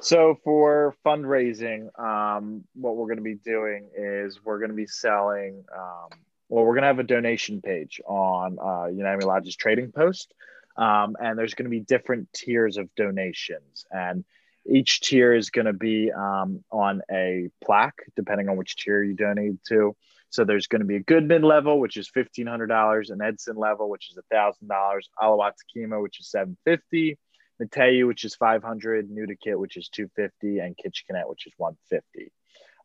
So 0.02 0.40
for 0.44 0.96
fundraising, 1.06 1.88
um, 2.00 2.64
what 2.74 2.96
we're 2.96 3.06
going 3.06 3.18
to 3.18 3.24
be 3.24 3.36
doing 3.36 3.90
is 3.96 4.40
we're 4.44 4.58
going 4.58 4.72
to 4.72 4.76
be 4.76 4.88
selling. 4.88 5.64
Um, 5.76 6.10
well, 6.50 6.66
we're 6.66 6.74
going 6.74 6.82
to 6.82 6.88
have 6.88 7.00
a 7.00 7.04
donation 7.04 7.62
page 7.62 8.02
on 8.06 8.58
uh, 8.60 8.92
Unami 8.92 9.24
Lodge's 9.24 9.56
trading 9.56 9.92
post, 9.92 10.34
um, 10.82 11.16
and 11.22 11.38
there's 11.38 11.54
going 11.54 11.66
to 11.66 11.70
be 11.70 11.80
different 11.80 12.34
tiers 12.34 12.78
of 12.78 12.94
donations, 12.96 13.86
and 13.92 14.26
each 14.66 15.02
tier 15.02 15.34
is 15.34 15.52
going 15.52 15.66
to 15.66 15.74
be 15.74 16.12
um, 16.12 16.64
on 16.72 17.02
a 17.12 17.50
plaque 17.64 18.04
depending 18.16 18.50
on 18.50 18.58
which 18.58 18.76
tier 18.76 19.04
you 19.04 19.14
donate 19.14 19.64
to. 19.68 19.96
So 20.32 20.44
there's 20.44 20.68
going 20.68 20.80
to 20.80 20.88
be 20.88 20.96
a 20.96 21.02
Goodman 21.02 21.44
level, 21.44 21.80
which 21.80 21.98
is 21.98 22.10
fifteen 22.10 22.48
hundred 22.48 22.68
dollars, 22.68 23.12
an 23.12 23.22
Edson 23.22 23.58
level, 23.58 23.90
which 23.90 24.10
is 24.10 24.18
thousand 24.32 24.70
dollars, 24.70 25.08
Allowat 25.22 25.54
Sakima, 25.54 26.02
which 26.02 26.20
is 26.20 26.32
seven 26.32 26.58
fifty, 26.66 27.20
Meteu, 27.62 28.08
which 28.08 28.24
is 28.24 28.34
500, 28.36 29.10
Nutiket, 29.10 29.58
which 29.58 29.78
is 29.78 29.88
250, 29.90 30.60
and 30.60 30.76
Kichkinet, 30.76 31.30
which 31.30 31.46
is 31.46 31.54
one 31.58 31.78
fifty. 31.90 32.32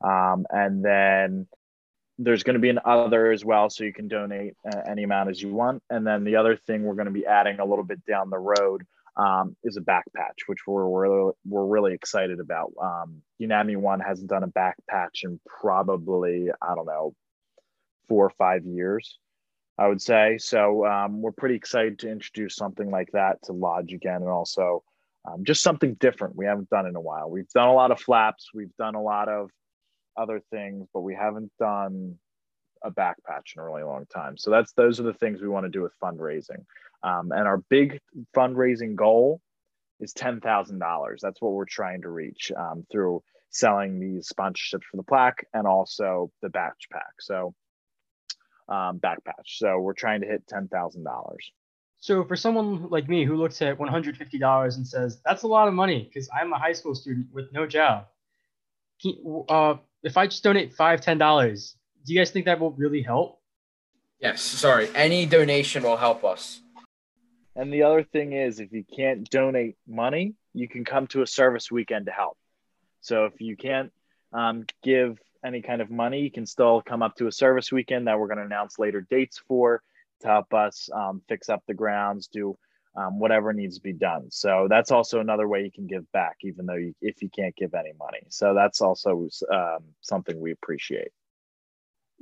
Um, 0.02 0.44
and 0.50 0.84
then 0.84 1.46
there's 2.18 2.42
going 2.42 2.54
to 2.54 2.61
be 2.61 2.70
an 2.70 2.80
other 2.85 3.30
as 3.30 3.44
well, 3.44 3.68
so 3.68 3.85
you 3.85 3.92
can 3.92 4.08
donate 4.08 4.54
uh, 4.73 4.80
any 4.88 5.02
amount 5.02 5.30
as 5.30 5.40
you 5.40 5.52
want. 5.52 5.82
And 5.90 6.06
then 6.06 6.25
the 6.25 6.37
other 6.37 6.56
thing 6.56 6.82
we're 6.82 6.94
going 6.94 7.06
to 7.06 7.12
be 7.12 7.26
adding 7.26 7.61
a 7.61 7.64
little 7.64 7.85
bit 7.85 8.04
down 8.06 8.30
the 8.30 8.38
road 8.38 8.87
um, 9.16 9.56
is 9.64 9.76
a 9.76 9.80
back 9.80 10.04
patch, 10.14 10.40
which 10.46 10.66
we're 10.66 10.87
we're, 10.87 11.32
we're 11.44 11.66
really 11.66 11.94
excited 11.94 12.40
about. 12.40 12.73
Um, 12.80 13.23
Unami 13.40 13.76
One 13.76 14.00
hasn't 14.00 14.30
done 14.30 14.42
a 14.42 14.49
back 14.49 14.76
patch 14.88 15.23
in 15.25 15.40
probably 15.46 16.49
I 16.62 16.75
don't 16.75 16.87
know 16.87 17.14
four 18.08 18.25
or 18.25 18.30
five 18.30 18.64
years, 18.64 19.18
I 19.78 19.88
would 19.88 20.00
say. 20.00 20.38
So 20.38 20.87
um, 20.87 21.20
we're 21.20 21.32
pretty 21.32 21.56
excited 21.56 21.99
to 22.00 22.11
introduce 22.11 22.56
something 22.56 22.90
like 22.90 23.11
that 23.12 23.42
to 23.44 23.52
Lodge 23.52 23.92
again, 23.92 24.16
and 24.16 24.28
also 24.28 24.82
um, 25.26 25.44
just 25.44 25.62
something 25.62 25.94
different 25.94 26.37
we 26.37 26.46
haven't 26.46 26.70
done 26.70 26.87
in 26.87 26.96
a 26.96 27.00
while. 27.00 27.30
We've 27.30 27.49
done 27.49 27.68
a 27.68 27.75
lot 27.75 27.90
of 27.90 28.00
flaps, 28.00 28.50
we've 28.54 28.75
done 28.78 28.94
a 28.94 29.02
lot 29.02 29.28
of 29.28 29.50
other 30.16 30.40
things, 30.50 30.88
but 30.92 31.00
we 31.00 31.14
haven't 31.14 31.50
done 31.58 32.16
a 32.82 32.90
back 32.90 33.16
patch 33.25 33.54
in 33.56 33.62
a 33.62 33.64
really 33.64 33.82
long 33.82 34.06
time. 34.06 34.37
So 34.37 34.50
that's 34.50 34.73
those 34.73 35.00
are 35.00 35.04
the 35.04 35.14
things 35.14 35.40
we 35.40 35.49
want 35.49 35.64
to 35.64 35.70
do 35.70 35.82
with 35.82 35.92
fundraising. 36.02 36.64
Um, 37.02 37.32
and 37.32 37.46
our 37.46 37.58
big 37.68 38.00
fundraising 38.35 38.94
goal 38.94 39.40
is 40.00 40.12
ten 40.12 40.40
thousand 40.40 40.78
dollars. 40.78 41.20
That's 41.23 41.40
what 41.40 41.52
we're 41.52 41.64
trying 41.64 42.02
to 42.02 42.11
reach 42.11 42.52
um, 42.56 42.87
through 42.90 43.23
selling 43.50 43.99
these 43.99 44.28
sponsorships 44.28 44.85
for 44.90 44.96
the 44.96 45.02
plaque 45.02 45.46
and 45.54 45.66
also 45.66 46.30
the 46.42 46.50
batch 46.50 46.88
pack. 46.92 47.14
So 47.20 47.54
um, 48.68 48.99
back 48.99 49.25
patch. 49.25 49.58
So 49.58 49.78
we're 49.78 49.94
trying 49.94 50.20
to 50.20 50.26
hit 50.26 50.46
ten 50.46 50.68
thousand 50.68 51.04
dollars. 51.04 51.50
So 51.99 52.25
for 52.25 52.37
someone 52.37 52.88
like 52.90 53.08
me 53.08 53.25
who 53.25 53.37
looks 53.37 53.62
at 53.62 53.78
one 53.78 53.88
hundred 53.88 54.16
fifty 54.16 54.38
dollars 54.38 54.76
and 54.76 54.87
says 54.87 55.20
that's 55.25 55.44
a 55.44 55.49
lot 55.49 55.66
of 55.66 55.75
money 55.75 56.04
because 56.04 56.28
I'm 56.38 56.52
a 56.52 56.58
high 56.58 56.75
school 56.75 56.94
student 56.94 57.26
with 57.32 57.52
no 57.52 57.66
job, 57.66 58.06
uh, 59.49 59.76
if 60.06 60.16
I 60.16 60.26
just 60.26 60.42
donate 60.42 60.72
five 60.72 61.00
ten 61.00 61.18
dollars, 61.18 61.76
do 62.04 62.14
you 62.14 62.20
guys 62.20 62.30
think 62.30 62.44
that 62.46 62.60
will 62.60 62.70
really 62.72 63.02
help? 63.02 63.40
Yes. 64.20 64.40
Sorry. 64.40 64.88
Any 64.94 65.26
donation 65.26 65.82
will 65.82 65.96
help 65.96 66.25
us. 66.25 66.60
And 67.56 67.72
the 67.72 67.82
other 67.82 68.02
thing 68.02 68.32
is, 68.32 68.60
if 68.60 68.72
you 68.72 68.84
can't 68.84 69.28
donate 69.28 69.76
money, 69.86 70.34
you 70.54 70.68
can 70.68 70.84
come 70.84 71.06
to 71.08 71.22
a 71.22 71.26
service 71.26 71.70
weekend 71.70 72.06
to 72.06 72.12
help. 72.12 72.38
So 73.00 73.25
if 73.25 73.40
you 73.40 73.56
can't 73.56 73.92
um, 74.32 74.64
give 74.82 75.18
any 75.44 75.60
kind 75.60 75.82
of 75.82 75.90
money, 75.90 76.20
you 76.20 76.30
can 76.30 76.46
still 76.46 76.82
come 76.82 77.02
up 77.02 77.16
to 77.16 77.26
a 77.26 77.32
service 77.32 77.72
weekend 77.72 78.06
that 78.06 78.18
we're 78.18 78.28
going 78.28 78.38
to 78.38 78.44
announce 78.44 78.78
later 78.78 79.06
dates 79.10 79.38
for 79.48 79.82
to 80.20 80.28
help 80.28 80.54
us 80.54 80.88
um, 80.94 81.20
fix 81.28 81.48
up 81.48 81.62
the 81.66 81.75
grounds, 81.75 82.28
do 82.28 82.56
um, 82.96 83.18
whatever 83.18 83.52
needs 83.52 83.76
to 83.76 83.82
be 83.82 83.92
done. 83.92 84.30
So 84.30 84.66
that's 84.68 84.90
also 84.90 85.20
another 85.20 85.46
way 85.46 85.62
you 85.62 85.70
can 85.70 85.86
give 85.86 86.10
back, 86.12 86.36
even 86.42 86.66
though 86.66 86.76
you, 86.76 86.94
if 87.00 87.22
you 87.22 87.28
can't 87.28 87.54
give 87.56 87.74
any 87.74 87.92
money. 87.98 88.22
So 88.28 88.54
that's 88.54 88.80
also 88.80 89.28
um, 89.52 89.78
something 90.00 90.38
we 90.40 90.52
appreciate. 90.52 91.08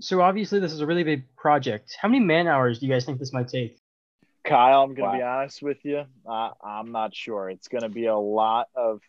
So 0.01 0.21
obviously, 0.21 0.59
this 0.59 0.73
is 0.73 0.81
a 0.81 0.87
really 0.87 1.05
big 1.05 1.25
project. 1.37 1.97
How 2.01 2.09
many 2.09 2.25
man 2.25 2.49
hours 2.49 2.81
do 2.81 2.87
you 2.87 2.93
guys 2.93 3.05
think 3.05 3.21
this 3.21 3.33
might 3.33 3.49
take? 3.49 3.79
Kyle, 4.45 4.83
I'm 4.83 4.95
going 4.95 5.13
to 5.13 5.13
wow. 5.13 5.17
be 5.17 5.23
honest 5.23 5.63
with 5.63 5.85
you. 5.85 6.05
Uh, 6.29 6.51
I'm 6.63 6.93
not 6.93 7.15
sure. 7.15 7.49
It's 7.49 7.69
going 7.69 7.83
to 7.83 7.89
be 7.89 8.07
a 8.07 8.17
lot 8.17 8.69
of 8.75 9.01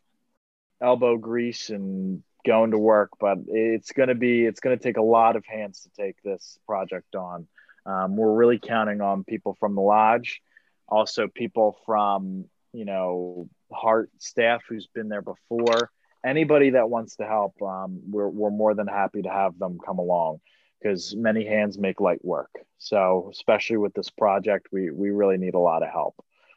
elbow 0.82 1.18
grease 1.18 1.70
and 1.70 2.24
going 2.46 2.72
to 2.72 2.78
work, 2.78 3.10
but 3.20 3.40
it's 3.48 3.92
going 3.92 4.10
to 4.10 4.16
be 4.16 4.46
it's 4.46 4.60
going 4.60 4.78
to 4.78 4.82
take 4.82 4.98
a 4.98 5.02
lot 5.02 5.36
of 5.36 5.44
hands 5.46 5.82
to 5.82 5.90
take 6.02 6.22
this 6.24 6.58
project 6.66 7.16
on. 7.16 7.48
Um, 7.86 8.16
we're 8.16 8.34
really 8.34 8.60
counting 8.60 9.02
on 9.02 9.24
people 9.24 9.56
from 9.60 9.76
the 9.76 9.82
lodge, 9.82 10.42
also 10.88 11.28
people 11.28 11.78
from 11.86 12.46
you 12.74 12.86
know 12.86 13.50
Hart 13.72 14.10
staff 14.20 14.64
who's 14.68 14.88
been 14.88 15.10
there 15.10 15.22
before. 15.22 15.92
Anybody 16.26 16.72
that 16.72 16.90
wants 16.90 17.18
to 17.18 17.26
help, 17.26 17.54
um, 17.62 18.02
we're 18.10 18.30
we're 18.30 18.50
more 18.50 18.74
than 18.74 18.88
happy 18.88 19.22
to 19.22 19.30
have 19.30 19.58
them 19.60 19.78
come 19.84 20.00
along 20.00 20.40
because 20.82 21.16
many 21.16 21.46
hands 21.46 21.78
make 21.78 22.00
light 22.00 22.24
work. 22.24 22.52
So 22.78 23.30
especially 23.32 23.78
with 23.78 23.94
this 23.94 24.10
project, 24.10 24.68
we 24.72 24.92
we 24.92 25.12
really 25.12 25.38
need 25.38 25.56
a 25.56 25.60
lot 25.60 25.84
of 25.84 25.90
help. 25.90 26.16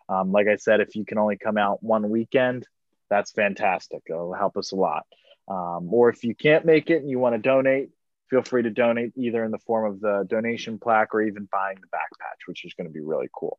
Um, 0.08 0.32
like 0.32 0.46
I 0.48 0.56
said, 0.56 0.80
if 0.80 0.96
you 0.96 1.04
can 1.04 1.18
only 1.18 1.36
come 1.36 1.58
out 1.58 1.82
one 1.82 2.08
weekend, 2.08 2.66
that's 3.10 3.32
fantastic. 3.32 4.02
It'll 4.08 4.32
help 4.32 4.56
us 4.56 4.72
a 4.72 4.76
lot. 4.76 5.04
Um, 5.48 5.92
or 5.92 6.08
if 6.10 6.24
you 6.24 6.34
can't 6.34 6.64
make 6.64 6.90
it 6.90 7.00
and 7.00 7.10
you 7.10 7.18
want 7.18 7.34
to 7.34 7.38
donate, 7.38 7.90
feel 8.28 8.42
free 8.42 8.62
to 8.62 8.70
donate 8.70 9.12
either 9.16 9.44
in 9.44 9.50
the 9.50 9.58
form 9.58 9.90
of 9.90 10.00
the 10.00 10.26
donation 10.28 10.78
plaque 10.78 11.14
or 11.14 11.22
even 11.22 11.48
buying 11.50 11.78
the 11.80 11.86
back 11.88 12.08
patch, 12.20 12.40
which 12.46 12.64
is 12.64 12.74
going 12.74 12.86
to 12.86 12.92
be 12.92 13.00
really 13.00 13.28
cool. 13.32 13.58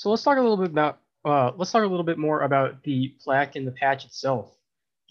So 0.00 0.08
let's 0.08 0.22
talk 0.22 0.38
a 0.38 0.40
little 0.40 0.56
bit 0.56 0.70
about 0.70 0.98
uh, 1.26 1.52
let's 1.58 1.72
talk 1.72 1.82
a 1.82 1.86
little 1.86 2.04
bit 2.04 2.16
more 2.16 2.40
about 2.40 2.82
the 2.84 3.08
plaque 3.22 3.54
and 3.56 3.66
the 3.66 3.72
patch 3.72 4.06
itself. 4.06 4.50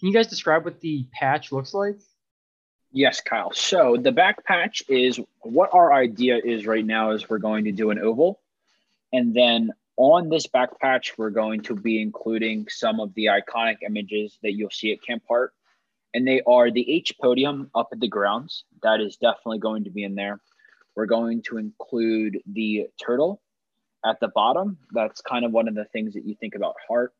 Can 0.00 0.08
you 0.08 0.12
guys 0.12 0.26
describe 0.26 0.64
what 0.64 0.80
the 0.80 1.06
patch 1.12 1.52
looks 1.52 1.72
like? 1.72 2.00
Yes, 2.90 3.20
Kyle. 3.20 3.52
So 3.52 3.96
the 3.96 4.10
back 4.10 4.44
patch 4.44 4.82
is 4.88 5.20
what 5.42 5.70
our 5.72 5.92
idea 5.92 6.40
is 6.44 6.66
right 6.66 6.84
now 6.84 7.12
is 7.12 7.30
we're 7.30 7.38
going 7.38 7.66
to 7.66 7.70
do 7.70 7.90
an 7.90 8.00
oval. 8.00 8.40
And 9.12 9.32
then 9.32 9.70
on 9.96 10.28
this 10.28 10.48
back 10.48 10.80
patch, 10.80 11.16
we're 11.16 11.30
going 11.30 11.60
to 11.62 11.76
be 11.76 12.02
including 12.02 12.66
some 12.68 12.98
of 12.98 13.14
the 13.14 13.26
iconic 13.26 13.76
images 13.86 14.40
that 14.42 14.54
you'll 14.54 14.70
see 14.70 14.92
at 14.92 15.04
Camp 15.06 15.22
Hart 15.28 15.52
and 16.14 16.26
they 16.26 16.42
are 16.48 16.68
the 16.68 16.90
H 16.90 17.14
podium 17.22 17.70
up 17.76 17.90
at 17.92 18.00
the 18.00 18.08
grounds. 18.08 18.64
That 18.82 19.00
is 19.00 19.18
definitely 19.18 19.60
going 19.60 19.84
to 19.84 19.90
be 19.90 20.02
in 20.02 20.16
there. 20.16 20.40
We're 20.96 21.06
going 21.06 21.42
to 21.42 21.58
include 21.58 22.40
the 22.44 22.88
turtle 23.00 23.40
at 24.04 24.20
the 24.20 24.28
bottom. 24.28 24.78
That's 24.92 25.20
kind 25.20 25.44
of 25.44 25.52
one 25.52 25.68
of 25.68 25.74
the 25.74 25.84
things 25.84 26.14
that 26.14 26.24
you 26.24 26.34
think 26.34 26.54
about 26.54 26.76
Hart. 26.88 27.12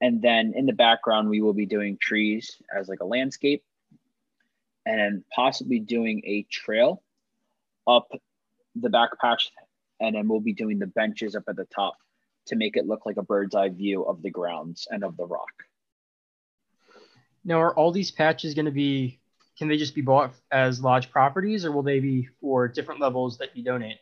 And 0.00 0.20
then 0.20 0.52
in 0.56 0.66
the 0.66 0.72
background, 0.72 1.28
we 1.28 1.40
will 1.40 1.52
be 1.52 1.66
doing 1.66 1.96
trees 2.00 2.60
as 2.76 2.88
like 2.88 3.00
a 3.00 3.06
landscape 3.06 3.62
and 4.84 5.22
possibly 5.34 5.78
doing 5.78 6.22
a 6.24 6.42
trail 6.50 7.02
up 7.86 8.08
the 8.74 8.90
back 8.90 9.10
patch. 9.20 9.50
And 10.00 10.16
then 10.16 10.26
we'll 10.26 10.40
be 10.40 10.54
doing 10.54 10.80
the 10.80 10.88
benches 10.88 11.36
up 11.36 11.44
at 11.48 11.56
the 11.56 11.66
top 11.66 11.94
to 12.46 12.56
make 12.56 12.76
it 12.76 12.86
look 12.86 13.06
like 13.06 13.16
a 13.16 13.22
bird's 13.22 13.54
eye 13.54 13.68
view 13.68 14.02
of 14.02 14.22
the 14.22 14.30
grounds 14.30 14.88
and 14.90 15.04
of 15.04 15.16
the 15.16 15.24
rock. 15.24 15.52
Now, 17.44 17.60
are 17.60 17.74
all 17.74 17.92
these 17.92 18.10
patches 18.10 18.54
going 18.54 18.66
to 18.66 18.72
be? 18.72 19.20
Can 19.58 19.68
they 19.68 19.76
just 19.76 19.94
be 19.94 20.00
bought 20.00 20.34
as 20.50 20.80
lodge 20.80 21.10
properties, 21.10 21.64
or 21.64 21.70
will 21.70 21.82
they 21.82 22.00
be 22.00 22.28
for 22.40 22.66
different 22.66 23.00
levels 23.00 23.38
that 23.38 23.56
you 23.56 23.62
donate? 23.62 23.98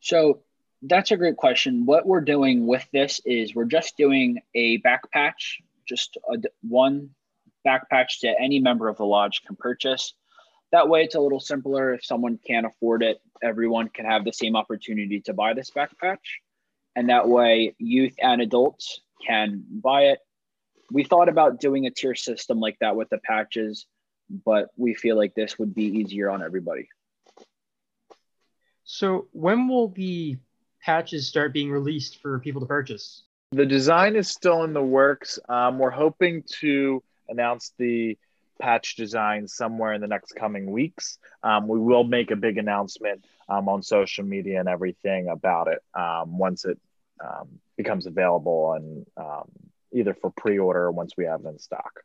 So 0.00 0.42
that's 0.82 1.10
a 1.10 1.16
great 1.16 1.36
question. 1.36 1.86
What 1.86 2.06
we're 2.06 2.20
doing 2.20 2.66
with 2.66 2.86
this 2.92 3.20
is 3.24 3.54
we're 3.54 3.64
just 3.64 3.96
doing 3.96 4.40
a 4.54 4.78
back 4.78 5.10
patch, 5.10 5.60
just 5.88 6.16
a, 6.32 6.38
one 6.62 7.10
back 7.64 7.88
patch 7.90 8.20
that 8.22 8.40
any 8.40 8.60
member 8.60 8.88
of 8.88 8.96
the 8.96 9.04
lodge 9.04 9.42
can 9.46 9.56
purchase. 9.56 10.14
That 10.70 10.88
way, 10.88 11.04
it's 11.04 11.14
a 11.14 11.20
little 11.20 11.40
simpler. 11.40 11.94
If 11.94 12.04
someone 12.04 12.38
can't 12.46 12.66
afford 12.66 13.02
it, 13.02 13.20
everyone 13.42 13.88
can 13.88 14.04
have 14.04 14.24
the 14.24 14.32
same 14.32 14.54
opportunity 14.54 15.20
to 15.22 15.32
buy 15.32 15.54
this 15.54 15.70
back 15.70 15.98
patch. 15.98 16.40
And 16.94 17.08
that 17.08 17.28
way, 17.28 17.74
youth 17.78 18.14
and 18.20 18.42
adults 18.42 19.00
can 19.26 19.64
buy 19.70 20.02
it 20.02 20.18
we 20.90 21.04
thought 21.04 21.28
about 21.28 21.60
doing 21.60 21.86
a 21.86 21.90
tier 21.90 22.14
system 22.14 22.60
like 22.60 22.78
that 22.80 22.96
with 22.96 23.10
the 23.10 23.18
patches, 23.18 23.86
but 24.44 24.68
we 24.76 24.94
feel 24.94 25.16
like 25.16 25.34
this 25.34 25.58
would 25.58 25.74
be 25.74 25.84
easier 25.84 26.30
on 26.30 26.42
everybody. 26.42 26.88
So 28.84 29.28
when 29.32 29.68
will 29.68 29.88
the 29.88 30.38
patches 30.88 31.28
start 31.28 31.52
being 31.52 31.70
released 31.70 32.22
for 32.22 32.38
people 32.38 32.62
to 32.62 32.66
purchase? 32.66 33.24
The 33.52 33.66
design 33.66 34.16
is 34.16 34.28
still 34.28 34.64
in 34.64 34.72
the 34.72 34.82
works. 34.82 35.38
Um, 35.46 35.78
we're 35.78 35.90
hoping 35.90 36.44
to 36.60 37.02
announce 37.28 37.74
the 37.76 38.16
patch 38.58 38.96
design 38.96 39.46
somewhere 39.48 39.92
in 39.92 40.00
the 40.00 40.06
next 40.06 40.32
coming 40.32 40.72
weeks. 40.72 41.18
Um, 41.42 41.68
we 41.68 41.78
will 41.78 42.04
make 42.04 42.30
a 42.30 42.36
big 42.36 42.56
announcement 42.56 43.26
um, 43.50 43.68
on 43.68 43.82
social 43.82 44.24
media 44.24 44.60
and 44.60 44.68
everything 44.68 45.28
about 45.28 45.68
it 45.68 45.80
um, 45.92 46.38
once 46.38 46.64
it 46.64 46.78
um, 47.22 47.60
becomes 47.76 48.06
available 48.06 48.72
and 48.72 49.04
um, 49.18 49.50
either 49.92 50.14
for 50.14 50.30
pre-order 50.38 50.84
or 50.84 50.90
once 50.90 51.12
we 51.18 51.26
have 51.26 51.44
it 51.44 51.48
in 51.48 51.58
stock. 51.58 52.00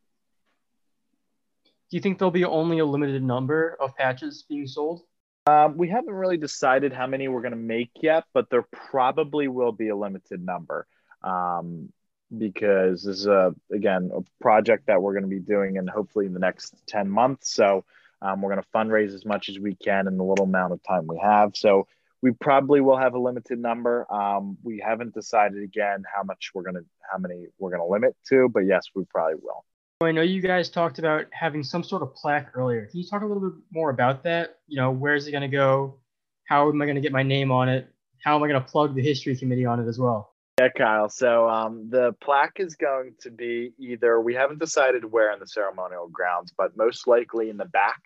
Do 1.90 1.96
you 1.96 2.02
think 2.02 2.20
there'll 2.20 2.32
be 2.32 2.44
only 2.44 2.80
a 2.80 2.86
limited 2.86 3.24
number 3.24 3.78
of 3.80 3.96
patches 3.96 4.44
being 4.50 4.68
sold? 4.68 5.04
Um, 5.46 5.78
we 5.78 5.90
haven't 5.90 6.14
really 6.14 6.38
decided 6.38 6.94
how 6.94 7.06
many 7.06 7.28
we're 7.28 7.42
going 7.42 7.52
to 7.52 7.58
make 7.58 7.92
yet, 8.02 8.24
but 8.34 8.50
there 8.50 8.66
probably 8.72 9.50
will 9.50 9.74
be 9.74 9.90
a 9.90 9.96
limited 9.96 10.44
number 10.44 10.88
um, 11.22 11.92
because 12.36 13.04
this 13.04 13.20
is 13.20 13.28
a 13.28 13.54
again 13.72 14.12
a 14.16 14.22
project 14.42 14.88
that 14.88 15.02
we're 15.02 15.12
going 15.12 15.24
to 15.24 15.30
be 15.30 15.40
doing 15.40 15.76
in 15.76 15.86
hopefully 15.88 16.26
in 16.26 16.34
the 16.34 16.40
next 16.40 16.74
ten 16.88 17.10
months. 17.10 17.54
So 17.54 17.84
um, 18.22 18.42
we're 18.42 18.52
going 18.52 18.64
to 18.64 18.70
fundraise 18.74 19.14
as 19.14 19.26
much 19.26 19.50
as 19.50 19.60
we 19.60 19.76
can 19.76 20.08
in 20.08 20.18
the 20.18 20.24
little 20.24 20.46
amount 20.46 20.72
of 20.72 20.82
time 20.84 21.08
we 21.08 21.20
have. 21.22 21.52
So 21.56 21.88
we 22.22 22.32
probably 22.32 22.80
will 22.80 22.98
have 22.98 23.14
a 23.14 23.20
limited 23.20 23.60
number. 23.60 24.12
Um, 24.12 24.58
we 24.64 24.80
haven't 24.80 25.14
decided 25.14 25.62
again 25.62 26.04
how 26.16 26.24
much 26.24 26.52
we're 26.54 26.64
going 26.64 26.76
to 26.76 26.86
how 27.12 27.18
many 27.18 27.48
we're 27.60 27.72
going 27.72 27.82
to 27.82 27.92
limit 27.92 28.16
to, 28.30 28.48
but 28.48 28.62
yes, 28.62 28.86
we 28.96 29.04
probably 29.04 29.36
will. 29.42 29.66
I 30.06 30.12
know 30.12 30.22
you 30.22 30.42
guys 30.42 30.70
talked 30.70 31.00
about 31.00 31.26
having 31.32 31.64
some 31.64 31.84
sort 31.84 32.02
of 32.02 32.14
plaque 32.16 32.50
earlier. 32.56 32.86
Can 32.88 33.00
you 33.00 33.08
talk 33.08 33.22
a 33.22 33.26
little 33.26 33.50
bit 33.50 33.60
more 33.72 33.90
about 33.90 34.24
that? 34.24 34.60
You 34.68 34.78
know, 34.78 34.92
where 34.92 35.16
is 35.16 35.28
it 35.28 35.32
going 35.32 35.42
to 35.42 35.48
go? 35.48 36.00
How 36.46 36.70
am 36.70 36.82
I 36.82 36.86
going 36.86 36.96
to 36.96 37.02
get 37.02 37.12
my 37.12 37.24
name 37.24 37.52
on 37.52 37.70
it? 37.70 37.88
How 38.24 38.36
am 38.36 38.44
I 38.44 38.48
going 38.48 38.62
to 38.62 38.68
plug 38.68 38.96
the 38.96 39.02
history 39.02 39.36
committee 39.36 39.66
on 39.66 39.80
it 39.80 39.88
as 39.88 40.00
well? 40.00 40.34
Yeah, 40.60 40.70
Kyle. 40.78 41.10
So 41.10 41.50
um, 41.50 41.90
the 41.90 42.14
plaque 42.22 42.58
is 42.58 42.76
going 42.76 43.16
to 43.22 43.32
be 43.32 43.74
either, 43.80 44.22
we 44.22 44.36
haven't 44.36 44.60
decided 44.60 45.12
where 45.12 45.32
in 45.34 45.40
the 45.40 45.48
ceremonial 45.48 46.08
grounds, 46.08 46.54
but 46.56 46.78
most 46.78 47.08
likely 47.08 47.50
in 47.50 47.58
the 47.58 47.66
back. 47.66 48.02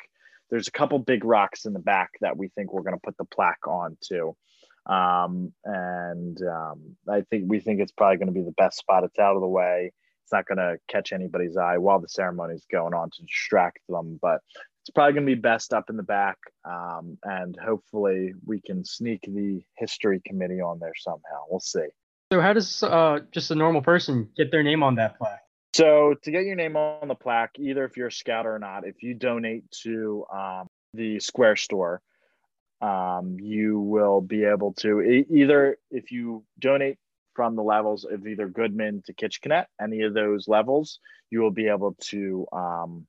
There's 0.49 0.69
a 0.69 0.71
couple 0.71 0.97
big 0.99 1.25
rocks 1.25 1.65
in 1.65 1.73
the 1.73 1.79
back 1.79 2.11
that 2.21 2.37
we 2.37 2.47
think 2.47 2.71
we're 2.71 2.83
going 2.83 2.95
to 2.95 3.01
put 3.03 3.17
the 3.17 3.25
plaque 3.25 3.67
on 3.67 3.97
too. 4.01 4.35
Um, 4.85 5.51
and 5.65 6.41
um, 6.41 6.95
I 7.09 7.21
think 7.29 7.45
we 7.47 7.59
think 7.59 7.81
it's 7.81 7.91
probably 7.91 8.15
going 8.15 8.27
to 8.27 8.33
be 8.33 8.43
the 8.43 8.53
best 8.53 8.77
spot. 8.77 9.03
It's 9.03 9.19
out 9.19 9.35
of 9.35 9.41
the 9.41 9.47
way 9.47 9.91
it's 10.27 10.33
not 10.33 10.45
going 10.45 10.57
to 10.57 10.77
catch 10.89 11.13
anybody's 11.13 11.55
eye 11.55 11.77
while 11.77 12.01
the 12.01 12.09
ceremony 12.09 12.53
is 12.53 12.65
going 12.69 12.93
on 12.93 13.09
to 13.11 13.21
distract 13.21 13.79
them. 13.87 14.19
But 14.21 14.41
it's 14.81 14.89
probably 14.93 15.13
going 15.13 15.25
to 15.25 15.35
be 15.35 15.39
best 15.39 15.71
up 15.71 15.89
in 15.89 15.95
the 15.95 16.03
back. 16.03 16.37
Um, 16.65 17.17
and 17.23 17.57
hopefully 17.57 18.33
we 18.45 18.59
can 18.59 18.83
sneak 18.83 19.21
the 19.21 19.61
history 19.77 20.21
committee 20.25 20.59
on 20.59 20.79
there 20.79 20.91
somehow. 20.97 21.45
We'll 21.49 21.61
see. 21.61 21.87
So, 22.33 22.41
how 22.41 22.51
does 22.51 22.83
uh, 22.83 23.19
just 23.31 23.51
a 23.51 23.55
normal 23.55 23.81
person 23.81 24.29
get 24.35 24.51
their 24.51 24.63
name 24.63 24.83
on 24.83 24.95
that 24.95 25.17
plaque? 25.17 25.43
So, 25.73 26.15
to 26.23 26.31
get 26.31 26.43
your 26.43 26.55
name 26.55 26.75
on 26.75 27.07
the 27.07 27.15
plaque, 27.15 27.51
either 27.57 27.85
if 27.85 27.95
you're 27.95 28.07
a 28.07 28.11
scout 28.11 28.45
or 28.45 28.59
not, 28.59 28.85
if 28.85 29.01
you 29.01 29.13
donate 29.13 29.71
to 29.83 30.25
um, 30.33 30.67
the 30.93 31.21
Square 31.21 31.55
Store, 31.55 32.01
um, 32.81 33.37
you 33.39 33.79
will 33.79 34.19
be 34.19 34.43
able 34.43 34.73
to 34.79 34.99
either 35.29 35.77
if 35.89 36.11
you 36.11 36.43
donate 36.59 36.97
from 37.37 37.55
the 37.55 37.61
levels 37.61 38.03
of 38.03 38.25
either 38.25 38.47
Goodman 38.47 39.03
to 39.05 39.13
Kichkinet, 39.13 39.67
any 39.79 40.01
of 40.01 40.15
those 40.15 40.47
levels, 40.47 40.99
you 41.29 41.39
will 41.39 41.51
be 41.51 41.67
able 41.67 41.95
to 42.05 42.47
um, 42.51 43.05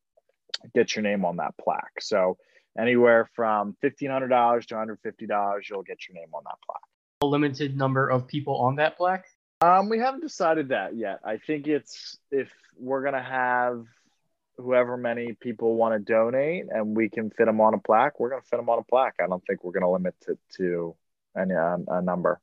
get 0.74 0.94
your 0.94 1.02
name 1.02 1.24
on 1.24 1.36
that 1.36 1.54
plaque. 1.58 2.02
So 2.02 2.36
anywhere 2.78 3.30
from 3.34 3.74
$1,500 3.82 4.66
to 4.66 4.74
$150, 4.74 5.70
you'll 5.70 5.82
get 5.82 6.06
your 6.06 6.14
name 6.14 6.28
on 6.34 6.42
that 6.44 6.58
plaque. 6.66 6.82
A 7.22 7.26
limited 7.26 7.74
number 7.74 8.06
of 8.06 8.28
people 8.28 8.58
on 8.58 8.76
that 8.76 8.98
plaque? 8.98 9.24
Um, 9.62 9.88
we 9.88 9.98
haven't 9.98 10.20
decided 10.20 10.68
that 10.68 10.94
yet. 10.94 11.20
I 11.24 11.38
think 11.38 11.66
it's 11.66 12.18
if 12.30 12.50
we're 12.78 13.00
going 13.00 13.14
to 13.14 13.22
have 13.22 13.86
whoever 14.58 14.98
many 14.98 15.32
people 15.40 15.74
want 15.74 15.94
to 15.94 16.12
donate 16.12 16.66
and 16.70 16.94
we 16.94 17.08
can 17.08 17.30
fit 17.30 17.46
them 17.46 17.62
on 17.62 17.72
a 17.72 17.78
plaque, 17.78 18.20
we're 18.20 18.28
going 18.28 18.42
to 18.42 18.46
fit 18.46 18.58
them 18.58 18.68
on 18.68 18.78
a 18.78 18.84
plaque. 18.84 19.14
I 19.22 19.26
don't 19.26 19.42
think 19.46 19.64
we're 19.64 19.72
going 19.72 19.84
to 19.84 19.88
limit 19.88 20.16
it 20.28 20.38
to 20.58 20.94
any 21.34 21.54
a, 21.54 21.78
a 21.88 22.02
number. 22.02 22.42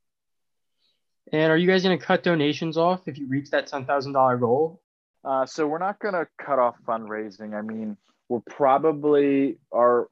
And 1.32 1.52
are 1.52 1.58
you 1.58 1.68
guys 1.68 1.84
going 1.84 1.98
to 1.98 2.04
cut 2.04 2.24
donations 2.24 2.78
off 2.78 3.08
if 3.08 3.18
you 3.18 3.28
reach 3.28 3.50
that 3.52 3.70
$10,000 3.70 4.40
goal? 4.40 4.82
Uh, 5.24 5.46
so 5.46 5.66
we're 5.66 5.80
not 5.80 6.00
going 6.00 6.14
to 6.14 6.28
cut 6.38 6.60
off 6.60 6.76
fundraising. 6.88 7.56
I 7.56 7.62
mean, 7.62 7.98
we're 8.30 8.42
probably 8.42 9.58
our 9.74 10.08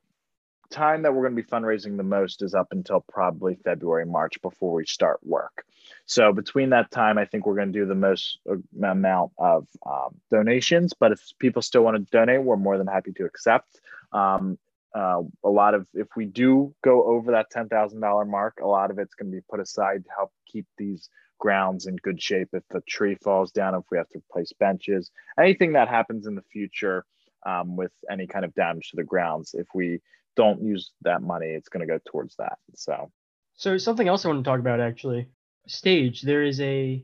time 0.71 1.03
that 1.03 1.13
we're 1.13 1.21
going 1.21 1.35
to 1.35 1.41
be 1.41 1.47
fundraising 1.47 1.97
the 1.97 2.03
most 2.03 2.41
is 2.41 2.55
up 2.55 2.67
until 2.71 3.01
probably 3.01 3.55
February, 3.63 4.05
March 4.05 4.41
before 4.41 4.73
we 4.73 4.85
start 4.85 5.19
work. 5.23 5.65
So 6.05 6.33
between 6.33 6.71
that 6.71 6.89
time, 6.89 7.17
I 7.17 7.25
think 7.25 7.45
we're 7.45 7.55
going 7.55 7.71
to 7.71 7.79
do 7.79 7.85
the 7.85 7.95
most 7.95 8.39
uh, 8.49 8.55
amount 8.83 9.31
of 9.37 9.67
um, 9.85 10.15
donations. 10.31 10.93
But 10.99 11.11
if 11.11 11.21
people 11.39 11.61
still 11.61 11.83
want 11.83 11.97
to 11.97 12.11
donate, 12.11 12.41
we're 12.41 12.57
more 12.57 12.77
than 12.77 12.87
happy 12.87 13.13
to 13.13 13.25
accept. 13.25 13.79
Um, 14.11 14.57
uh, 14.95 15.21
a 15.43 15.49
lot 15.49 15.73
of 15.73 15.87
if 15.93 16.07
we 16.15 16.25
do 16.25 16.73
go 16.83 17.05
over 17.05 17.31
that 17.31 17.49
ten 17.51 17.67
thousand 17.67 18.01
dollar 18.01 18.25
mark, 18.25 18.59
a 18.61 18.67
lot 18.67 18.91
of 18.91 18.99
it's 18.99 19.15
going 19.15 19.31
to 19.31 19.35
be 19.35 19.43
put 19.49 19.59
aside 19.59 20.03
to 20.03 20.09
help 20.15 20.31
keep 20.47 20.65
these 20.77 21.09
grounds 21.39 21.87
in 21.87 21.95
good 21.97 22.21
shape. 22.21 22.49
If 22.53 22.63
the 22.69 22.81
tree 22.87 23.15
falls 23.15 23.51
down, 23.51 23.75
if 23.75 23.83
we 23.91 23.97
have 23.97 24.09
to 24.09 24.19
replace 24.19 24.53
benches, 24.59 25.11
anything 25.39 25.73
that 25.73 25.87
happens 25.89 26.27
in 26.27 26.35
the 26.35 26.43
future 26.51 27.05
um, 27.45 27.75
with 27.75 27.91
any 28.09 28.27
kind 28.27 28.45
of 28.45 28.53
damage 28.53 28.91
to 28.91 28.97
the 28.97 29.03
grounds, 29.03 29.55
if 29.55 29.67
we 29.73 29.99
don't 30.35 30.61
use 30.61 30.91
that 31.01 31.21
money, 31.21 31.47
it's 31.47 31.69
going 31.69 31.85
to 31.85 31.91
go 31.91 31.99
towards 32.09 32.35
that. 32.37 32.57
So, 32.75 33.11
so 33.55 33.77
something 33.77 34.07
else 34.07 34.25
I 34.25 34.29
want 34.29 34.43
to 34.43 34.49
talk 34.49 34.59
about 34.59 34.79
actually, 34.79 35.27
stage. 35.67 36.21
There 36.21 36.43
is 36.43 36.61
a 36.61 37.03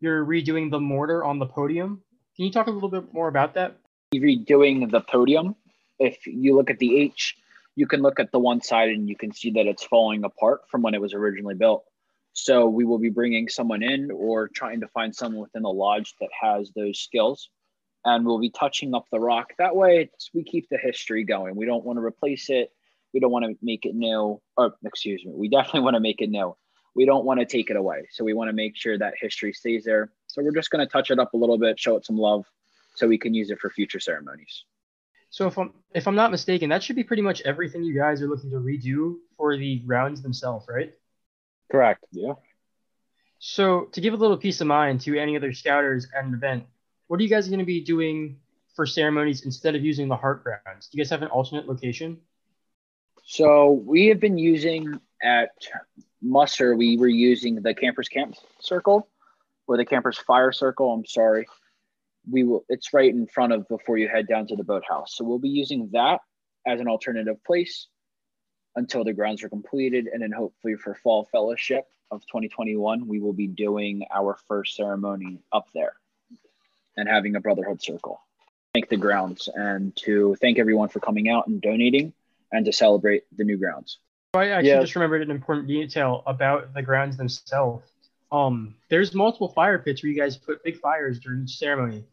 you're 0.00 0.24
redoing 0.24 0.70
the 0.70 0.80
mortar 0.80 1.24
on 1.24 1.38
the 1.38 1.46
podium. 1.46 2.02
Can 2.36 2.44
you 2.44 2.52
talk 2.52 2.66
a 2.66 2.70
little 2.70 2.90
bit 2.90 3.12
more 3.14 3.28
about 3.28 3.54
that? 3.54 3.76
Redoing 4.14 4.90
the 4.90 5.00
podium 5.00 5.56
if 5.98 6.26
you 6.26 6.56
look 6.56 6.70
at 6.70 6.78
the 6.78 6.98
H, 6.98 7.36
you 7.74 7.86
can 7.86 8.00
look 8.00 8.18
at 8.18 8.32
the 8.32 8.38
one 8.38 8.60
side 8.60 8.88
and 8.88 9.08
you 9.08 9.16
can 9.16 9.32
see 9.32 9.50
that 9.52 9.66
it's 9.66 9.84
falling 9.84 10.24
apart 10.24 10.62
from 10.70 10.82
when 10.82 10.94
it 10.94 11.00
was 11.00 11.14
originally 11.14 11.54
built. 11.54 11.84
So 12.32 12.68
we 12.68 12.84
will 12.84 12.98
be 12.98 13.10
bringing 13.10 13.48
someone 13.48 13.82
in 13.82 14.10
or 14.10 14.48
trying 14.48 14.80
to 14.80 14.88
find 14.88 15.14
someone 15.14 15.42
within 15.42 15.62
the 15.62 15.70
lodge 15.70 16.14
that 16.20 16.28
has 16.38 16.70
those 16.74 16.98
skills. 16.98 17.48
And 18.04 18.24
we'll 18.24 18.38
be 18.38 18.50
touching 18.50 18.94
up 18.94 19.06
the 19.10 19.18
rock. 19.18 19.54
That 19.58 19.74
way, 19.74 20.10
we 20.32 20.44
keep 20.44 20.68
the 20.68 20.78
history 20.78 21.24
going. 21.24 21.56
We 21.56 21.66
don't 21.66 21.84
want 21.84 21.98
to 21.98 22.04
replace 22.04 22.50
it. 22.50 22.70
We 23.12 23.20
don't 23.20 23.32
want 23.32 23.46
to 23.46 23.56
make 23.62 23.84
it 23.84 23.94
new. 23.94 24.40
Or, 24.56 24.74
excuse 24.84 25.24
me, 25.24 25.32
we 25.34 25.48
definitely 25.48 25.80
want 25.80 25.94
to 25.94 26.00
make 26.00 26.20
it 26.20 26.30
new. 26.30 26.54
We 26.94 27.04
don't 27.04 27.24
want 27.24 27.40
to 27.40 27.46
take 27.46 27.70
it 27.70 27.76
away. 27.76 28.06
So 28.10 28.22
we 28.22 28.32
want 28.32 28.48
to 28.48 28.54
make 28.54 28.76
sure 28.76 28.96
that 28.96 29.14
history 29.20 29.52
stays 29.52 29.84
there. 29.84 30.12
So 30.28 30.42
we're 30.42 30.52
just 30.52 30.70
going 30.70 30.86
to 30.86 30.90
touch 30.90 31.10
it 31.10 31.18
up 31.18 31.34
a 31.34 31.36
little 31.36 31.58
bit, 31.58 31.80
show 31.80 31.96
it 31.96 32.06
some 32.06 32.16
love 32.18 32.44
so 32.94 33.08
we 33.08 33.18
can 33.18 33.34
use 33.34 33.50
it 33.50 33.58
for 33.58 33.70
future 33.70 34.00
ceremonies. 34.00 34.64
So 35.36 35.46
if 35.46 35.58
I'm 35.58 35.74
if 35.92 36.08
I'm 36.08 36.14
not 36.14 36.30
mistaken, 36.30 36.70
that 36.70 36.82
should 36.82 36.96
be 36.96 37.04
pretty 37.04 37.20
much 37.20 37.42
everything 37.42 37.84
you 37.84 37.94
guys 37.94 38.22
are 38.22 38.26
looking 38.26 38.48
to 38.52 38.56
redo 38.56 39.16
for 39.36 39.54
the 39.54 39.82
rounds 39.84 40.22
themselves, 40.22 40.64
right? 40.66 40.94
Correct. 41.70 42.06
Yeah. 42.10 42.32
So 43.38 43.90
to 43.92 44.00
give 44.00 44.14
a 44.14 44.16
little 44.16 44.38
peace 44.38 44.62
of 44.62 44.66
mind 44.66 45.02
to 45.02 45.20
any 45.20 45.36
other 45.36 45.52
scouters 45.52 46.06
at 46.16 46.24
an 46.24 46.32
event, 46.32 46.64
what 47.08 47.20
are 47.20 47.22
you 47.22 47.28
guys 47.28 47.48
going 47.48 47.58
to 47.58 47.66
be 47.66 47.84
doing 47.84 48.38
for 48.74 48.86
ceremonies 48.86 49.44
instead 49.44 49.74
of 49.74 49.84
using 49.84 50.08
the 50.08 50.16
Hart 50.16 50.42
grounds? 50.42 50.88
Do 50.88 50.96
you 50.96 51.04
guys 51.04 51.10
have 51.10 51.20
an 51.20 51.28
alternate 51.28 51.68
location? 51.68 52.16
So 53.22 53.72
we 53.72 54.06
have 54.06 54.20
been 54.20 54.38
using 54.38 54.98
at 55.22 55.50
Musser, 56.22 56.74
we 56.76 56.96
were 56.96 57.08
using 57.08 57.60
the 57.60 57.74
campers 57.74 58.08
camp 58.08 58.36
circle 58.58 59.06
or 59.66 59.76
the 59.76 59.84
campers 59.84 60.16
fire 60.16 60.50
circle. 60.50 60.94
I'm 60.94 61.04
sorry 61.04 61.46
we 62.30 62.44
will 62.44 62.64
it's 62.68 62.92
right 62.92 63.10
in 63.10 63.26
front 63.26 63.52
of 63.52 63.68
before 63.68 63.98
you 63.98 64.08
head 64.08 64.26
down 64.26 64.46
to 64.48 64.56
the 64.56 64.64
boathouse. 64.64 65.14
So 65.16 65.24
we'll 65.24 65.38
be 65.38 65.48
using 65.48 65.90
that 65.92 66.20
as 66.66 66.80
an 66.80 66.88
alternative 66.88 67.42
place 67.44 67.86
until 68.74 69.04
the 69.04 69.12
grounds 69.12 69.42
are 69.42 69.48
completed. 69.48 70.08
And 70.12 70.22
then 70.22 70.32
hopefully 70.32 70.76
for 70.76 70.94
fall 70.94 71.28
fellowship 71.30 71.84
of 72.10 72.22
2021 72.22 73.06
we 73.08 73.20
will 73.20 73.32
be 73.32 73.48
doing 73.48 74.06
our 74.14 74.38
first 74.46 74.76
ceremony 74.76 75.40
up 75.52 75.66
there 75.74 75.94
and 76.96 77.08
having 77.08 77.36
a 77.36 77.40
brotherhood 77.40 77.82
circle. 77.82 78.20
Thank 78.74 78.88
the 78.88 78.96
grounds 78.96 79.48
and 79.52 79.94
to 79.96 80.36
thank 80.40 80.58
everyone 80.58 80.88
for 80.88 81.00
coming 81.00 81.28
out 81.28 81.46
and 81.46 81.60
donating 81.60 82.12
and 82.52 82.64
to 82.66 82.72
celebrate 82.72 83.24
the 83.36 83.44
new 83.44 83.56
grounds. 83.56 83.98
I 84.34 84.50
actually 84.50 84.70
yeah. 84.70 84.80
just 84.80 84.94
remembered 84.94 85.22
an 85.22 85.30
important 85.30 85.66
detail 85.66 86.22
about 86.26 86.74
the 86.74 86.82
grounds 86.82 87.16
themselves. 87.16 87.90
Um 88.32 88.74
there's 88.88 89.14
multiple 89.14 89.48
fire 89.48 89.78
pits 89.78 90.02
where 90.02 90.10
you 90.10 90.18
guys 90.18 90.36
put 90.36 90.62
big 90.62 90.78
fires 90.78 91.20
during 91.20 91.44
each 91.44 91.56
ceremony 91.56 92.04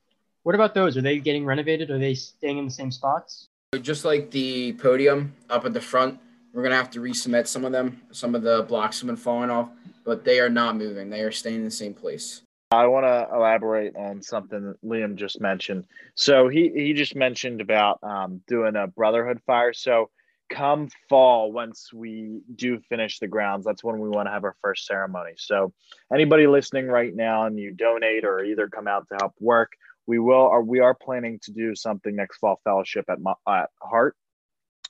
what 0.44 0.56
about 0.56 0.74
those? 0.74 0.96
Are 0.98 1.02
they 1.02 1.20
getting 1.20 1.46
renovated? 1.46 1.90
Are 1.90 1.98
they 1.98 2.14
staying 2.14 2.58
in 2.58 2.66
the 2.66 2.72
same 2.72 2.92
spots? 2.92 3.48
Just 3.82 4.06
like 4.06 4.30
the 4.30 4.74
podium 4.74 5.34
up 5.50 5.66
at 5.66 5.74
the 5.74 5.82
front, 5.82 6.20
we're 6.54 6.64
gonna 6.64 6.76
have 6.76 6.92
to 6.92 7.00
resubmit 7.00 7.48
some 7.48 7.66
of 7.66 7.72
them. 7.72 8.02
Some 8.12 8.36
of 8.36 8.44
the 8.44 8.64
blocks 8.64 9.00
have 9.00 9.08
been 9.08 9.16
falling 9.16 9.50
off, 9.50 9.70
but 10.06 10.24
they 10.24 10.40
are 10.40 10.50
not 10.50 10.78
moving. 10.78 11.10
They 11.10 11.22
are 11.22 11.32
staying 11.32 11.56
in 11.56 11.66
the 11.66 11.72
same 11.72 11.94
place. 11.94 12.42
I 12.72 12.88
want 12.88 13.06
to 13.06 13.28
elaborate 13.34 13.96
on 13.96 14.22
something 14.22 14.64
that 14.64 14.82
Liam 14.84 15.16
just 15.16 15.40
mentioned. 15.40 15.86
So 16.16 16.50
he 16.50 16.72
he 16.76 16.94
just 16.94 17.16
mentioned 17.16 17.62
about 17.62 18.00
um, 18.04 18.42
doing 18.48 18.76
a 18.76 18.88
brotherhood 18.88 19.42
fire. 19.46 19.74
So 19.74 20.10
come 20.50 20.90
fall, 21.10 21.52
once 21.52 21.92
we 21.92 22.42
do 22.56 22.80
finish 22.90 23.20
the 23.20 23.28
grounds, 23.28 23.66
that's 23.66 23.84
when 23.84 24.00
we 24.00 24.10
want 24.10 24.28
to 24.28 24.32
have 24.32 24.44
our 24.44 24.56
first 24.62 24.86
ceremony. 24.86 25.34
So 25.38 25.74
anybody 26.14 26.48
listening 26.48 26.88
right 26.88 27.16
now 27.16 27.46
and 27.46 27.58
you 27.58 27.74
donate 27.74 28.24
or 28.26 28.44
either 28.44 28.68
come 28.68 28.88
out 28.88 29.08
to 29.10 29.18
help 29.20 29.34
work 29.40 29.72
we 30.08 30.20
will 30.20 30.34
or 30.36 30.62
we 30.62 30.80
are 30.80 30.94
planning 30.94 31.40
to 31.44 31.52
do 31.52 31.76
something 31.76 32.16
next 32.16 32.38
fall 32.38 32.60
fellowship 32.64 33.06
at 33.10 33.20
at 33.48 33.70
Hart, 33.82 34.16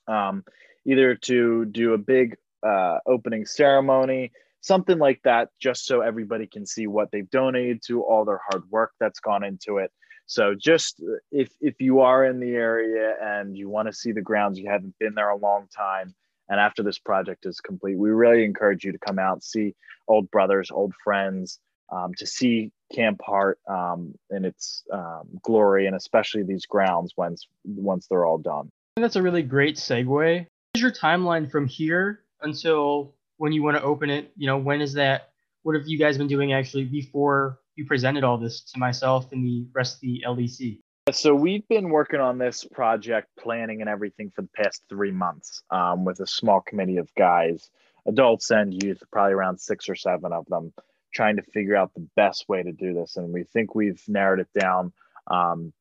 um, 0.07 0.43
either 0.85 1.15
to 1.15 1.65
do 1.65 1.93
a 1.93 1.97
big 1.97 2.35
uh, 2.65 2.99
opening 3.05 3.45
ceremony, 3.45 4.31
something 4.61 4.97
like 4.97 5.21
that, 5.23 5.49
just 5.59 5.85
so 5.85 6.01
everybody 6.01 6.47
can 6.47 6.65
see 6.65 6.87
what 6.87 7.09
they've 7.11 7.29
donated 7.29 7.81
to, 7.87 8.01
all 8.01 8.25
their 8.25 8.41
hard 8.49 8.63
work 8.71 8.91
that's 8.99 9.19
gone 9.19 9.43
into 9.43 9.77
it. 9.77 9.91
So 10.25 10.55
just 10.55 11.01
uh, 11.01 11.17
if 11.31 11.51
if 11.61 11.75
you 11.79 11.99
are 11.99 12.25
in 12.25 12.39
the 12.39 12.55
area 12.55 13.15
and 13.21 13.57
you 13.57 13.69
want 13.69 13.87
to 13.87 13.93
see 13.93 14.11
the 14.11 14.21
grounds, 14.21 14.57
you 14.57 14.69
haven't 14.69 14.95
been 14.99 15.15
there 15.15 15.29
a 15.29 15.37
long 15.37 15.67
time, 15.75 16.15
and 16.49 16.59
after 16.59 16.81
this 16.81 16.99
project 16.99 17.45
is 17.45 17.59
complete, 17.59 17.97
we 17.97 18.09
really 18.09 18.43
encourage 18.43 18.83
you 18.83 18.91
to 18.91 18.99
come 18.99 19.19
out, 19.19 19.43
see 19.43 19.75
old 20.07 20.31
brothers, 20.31 20.71
old 20.71 20.93
friends, 21.03 21.59
um, 21.93 22.13
to 22.15 22.25
see 22.25 22.71
Camp 22.93 23.21
Hart 23.23 23.59
um, 23.67 24.15
in 24.29 24.45
its 24.45 24.83
um, 24.91 25.27
glory, 25.41 25.87
and 25.87 25.95
especially 25.95 26.43
these 26.43 26.65
grounds 26.65 27.13
once 27.17 27.47
once 27.65 28.07
they're 28.07 28.25
all 28.25 28.37
done. 28.37 28.69
that's 28.95 29.15
a 29.15 29.21
really 29.21 29.43
great 29.43 29.77
segue. 29.77 30.05
What 30.07 30.47
is 30.75 30.81
your 30.81 30.91
timeline 30.91 31.49
from 31.49 31.67
here 31.67 32.21
until 32.41 33.13
when 33.37 33.51
you 33.51 33.63
want 33.63 33.77
to 33.77 33.83
open 33.83 34.09
it? 34.09 34.31
You 34.35 34.47
know, 34.47 34.57
when 34.57 34.81
is 34.81 34.93
that? 34.93 35.29
What 35.63 35.75
have 35.75 35.87
you 35.87 35.97
guys 35.97 36.17
been 36.17 36.27
doing 36.27 36.51
actually 36.53 36.85
before 36.85 37.59
you 37.75 37.85
presented 37.85 38.23
all 38.23 38.37
this 38.37 38.61
to 38.61 38.79
myself 38.79 39.31
and 39.31 39.45
the 39.45 39.65
rest 39.73 39.95
of 39.95 40.01
the 40.01 40.23
LDC? 40.27 40.79
So 41.11 41.35
we've 41.35 41.67
been 41.67 41.89
working 41.89 42.19
on 42.19 42.37
this 42.37 42.63
project, 42.63 43.27
planning 43.37 43.81
and 43.81 43.89
everything 43.89 44.31
for 44.33 44.41
the 44.41 44.49
past 44.55 44.83
three 44.89 45.11
months 45.11 45.61
um, 45.69 46.05
with 46.05 46.19
a 46.21 46.27
small 46.27 46.61
committee 46.61 46.97
of 46.97 47.13
guys, 47.15 47.69
adults 48.07 48.51
and 48.51 48.81
youth, 48.83 49.03
probably 49.11 49.33
around 49.33 49.59
six 49.59 49.89
or 49.89 49.95
seven 49.95 50.31
of 50.31 50.45
them, 50.47 50.73
trying 51.13 51.37
to 51.37 51.43
figure 51.43 51.75
out 51.75 51.93
the 51.93 52.07
best 52.15 52.47
way 52.49 52.63
to 52.63 52.71
do 52.71 52.93
this. 52.93 53.17
And 53.17 53.33
we 53.33 53.43
think 53.43 53.75
we've 53.75 54.01
narrowed 54.07 54.39
it 54.39 54.59
down 54.59 54.91
um, 55.27 55.73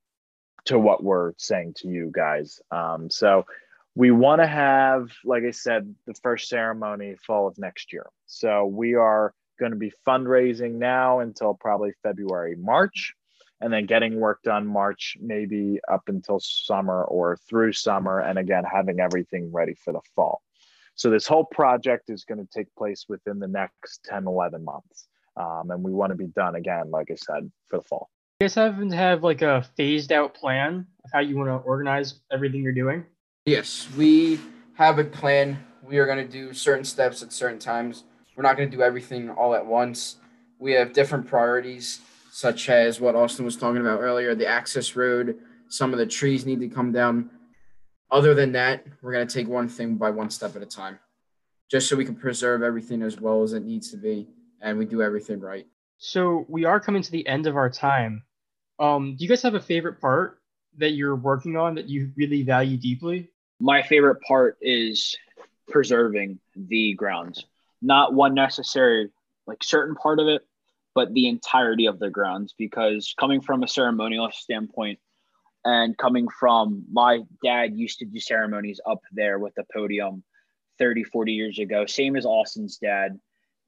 to 0.67 0.79
what 0.79 1.03
we're 1.03 1.33
saying 1.37 1.75
to 1.79 1.89
you 1.89 2.11
guys. 2.15 2.61
Um, 2.71 3.11
so 3.11 3.47
we 3.95 4.11
want 4.11 4.41
to 4.41 4.47
have, 4.47 5.11
like 5.25 5.43
I 5.45 5.51
said, 5.51 5.95
the 6.07 6.15
first 6.23 6.49
ceremony 6.49 7.17
fall 7.27 7.47
of 7.47 7.59
next 7.59 7.93
year. 7.93 8.07
So 8.27 8.65
we 8.67 8.95
are 8.95 9.35
going 9.59 9.73
to 9.73 9.79
be 9.79 9.93
fundraising 10.07 10.75
now 10.75 11.21
until 11.21 11.55
probably 11.55 11.93
February, 12.03 12.57
March, 12.57 13.15
and 13.61 13.73
then 13.73 13.87
getting 13.87 14.19
work 14.19 14.43
done 14.43 14.67
March, 14.67 15.17
maybe 15.21 15.79
up 15.91 16.03
until 16.09 16.41
summer 16.41 17.05
or 17.05 17.37
through 17.49 17.73
summer, 17.73 18.19
and 18.21 18.39
again, 18.39 18.65
having 18.65 18.99
everything 18.99 19.53
ready 19.53 19.75
for 19.75 19.93
the 19.93 20.01
fall. 20.17 20.43
So 20.95 21.11
this 21.11 21.27
whole 21.27 21.45
project 21.45 22.11
is 22.11 22.25
going 22.25 22.45
to 22.45 22.49
take 22.53 22.75
place 22.75 23.07
within 23.09 23.39
the 23.39 23.49
next 23.49 24.05
10, 24.05 24.27
11 24.27 24.65
months. 24.65 25.07
Um, 25.37 25.71
and 25.71 25.83
we 25.83 25.93
want 25.93 26.11
to 26.11 26.17
be 26.17 26.27
done 26.27 26.57
again, 26.57 26.91
like 26.91 27.11
I 27.11 27.15
said, 27.15 27.51
for 27.69 27.79
the 27.79 27.83
fall. 27.83 28.11
You 28.41 28.47
guys 28.47 28.55
happen 28.55 28.91
to 28.91 28.97
have 28.97 29.23
like 29.23 29.43
a 29.43 29.63
phased 29.77 30.13
out 30.13 30.35
plan 30.35 30.87
of 31.05 31.11
how 31.13 31.21
you 31.21 31.37
want 31.37 31.49
to 31.49 31.55
organize 31.67 32.21
everything 32.31 32.63
you're 32.63 32.73
doing? 32.73 33.05
Yes, 33.47 33.89
we 33.97 34.41
have 34.75 34.99
a 34.99 35.05
plan. 35.05 35.65
We 35.83 35.99
are 35.99 36.07
going 36.07 36.19
to 36.19 36.31
do 36.31 36.53
certain 36.53 36.85
steps 36.85 37.23
at 37.23 37.33
certain 37.33 37.59
times. 37.59 38.05
We're 38.37 38.43
not 38.43 38.57
going 38.57 38.71
to 38.71 38.77
do 38.77 38.83
everything 38.83 39.31
all 39.31 39.55
at 39.55 39.65
once. 39.65 40.17
We 40.59 40.73
have 40.73 40.93
different 40.93 41.27
priorities, 41.27 42.01
such 42.31 42.69
as 42.69 43.01
what 43.01 43.15
Austin 43.15 43.45
was 43.45 43.57
talking 43.57 43.81
about 43.81 44.01
earlier 44.01 44.35
the 44.35 44.47
access 44.47 44.97
road. 44.97 45.39
Some 45.69 45.93
of 45.93 45.99
the 45.99 46.07
trees 46.07 46.45
need 46.45 46.61
to 46.61 46.69
come 46.69 46.93
down. 46.93 47.31
Other 48.11 48.35
than 48.35 48.53
that, 48.53 48.85
we're 49.01 49.13
going 49.13 49.27
to 49.27 49.33
take 49.33 49.49
one 49.49 49.69
thing 49.69 49.97
by 49.97 50.11
one 50.11 50.31
step 50.31 50.55
at 50.55 50.63
a 50.63 50.67
time, 50.67 50.99
just 51.71 51.89
so 51.89 51.97
we 51.97 52.05
can 52.05 52.15
preserve 52.15 52.63
everything 52.63 53.03
as 53.03 53.19
well 53.19 53.43
as 53.43 53.55
it 53.55 53.65
needs 53.65 53.91
to 53.91 53.97
be 53.97 54.29
and 54.63 54.79
we 54.79 54.87
do 54.87 55.03
everything 55.03 55.41
right. 55.41 55.67
So 55.99 56.47
we 56.49 56.65
are 56.65 56.81
coming 56.81 57.03
to 57.03 57.11
the 57.11 57.27
end 57.27 57.47
of 57.47 57.57
our 57.57 57.69
time. 57.69 58.23
Um, 58.79 59.17
do 59.17 59.25
you 59.25 59.29
guys 59.29 59.43
have 59.43 59.55
a 59.55 59.61
favorite 59.61 60.01
part 60.01 60.39
that 60.79 60.91
you're 60.91 61.17
working 61.17 61.57
on 61.57 61.75
that 61.75 61.89
you 61.89 62.11
really 62.17 62.43
value 62.43 62.77
deeply? 62.77 63.31
My 63.61 63.83
favorite 63.83 64.21
part 64.23 64.57
is 64.61 65.17
preserving 65.69 66.41
the 66.57 66.95
grounds. 66.95 67.45
Not 67.83 68.15
one 68.15 68.35
necessary, 68.35 69.11
like 69.47 69.63
certain 69.63 69.95
part 69.95 70.19
of 70.19 70.29
it, 70.29 70.43
but 70.95 71.13
the 71.13 71.29
entirety 71.29 71.87
of 71.87 71.99
the 71.99 72.11
grounds. 72.11 72.55
Because 72.57 73.15
coming 73.19 73.41
from 73.41 73.63
a 73.63 73.69
ceremonial 73.69 74.31
standpoint, 74.33 74.99
and 75.65 75.97
coming 75.97 76.29
from 76.29 76.85
my 76.91 77.21
dad 77.45 77.77
used 77.77 77.99
to 78.01 78.05
do 78.05 78.19
ceremonies 78.19 78.81
up 78.87 79.01
there 79.13 79.39
with 79.39 79.55
the 79.55 79.65
podium 79.73 80.25
30 80.79 81.05
40 81.05 81.33
years 81.33 81.59
ago 81.59 81.87
same 81.87 82.17
as 82.17 82.27
austin's 82.27 82.79
dad 82.79 83.19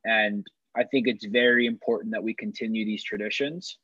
and 0.04 0.44
I 0.76 0.84
think 0.84 1.06
it's 1.06 1.24
very 1.24 1.66
important 1.66 2.12
that 2.12 2.22
we 2.22 2.34
continue 2.34 2.84
these 2.84 3.04
traditions. 3.04 3.78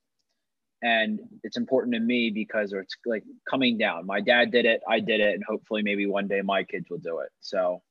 And 0.83 1.21
it's 1.45 1.57
important 1.57 1.95
to 1.95 2.01
me 2.01 2.31
because 2.31 2.73
it's 2.73 2.97
like 3.05 3.23
coming 3.49 3.77
down. 3.77 4.07
My 4.07 4.21
dad 4.21 4.51
did 4.51 4.65
it, 4.65 4.81
I 4.89 5.01
did 5.01 5.21
it, 5.21 5.35
and 5.35 5.45
hopefully 5.47 5.83
maybe 5.83 6.07
one 6.07 6.27
day 6.27 6.41
my 6.41 6.65
kids 6.65 6.87
will 6.91 6.99
do 6.99 7.19
it. 7.21 7.29
So 7.41 7.83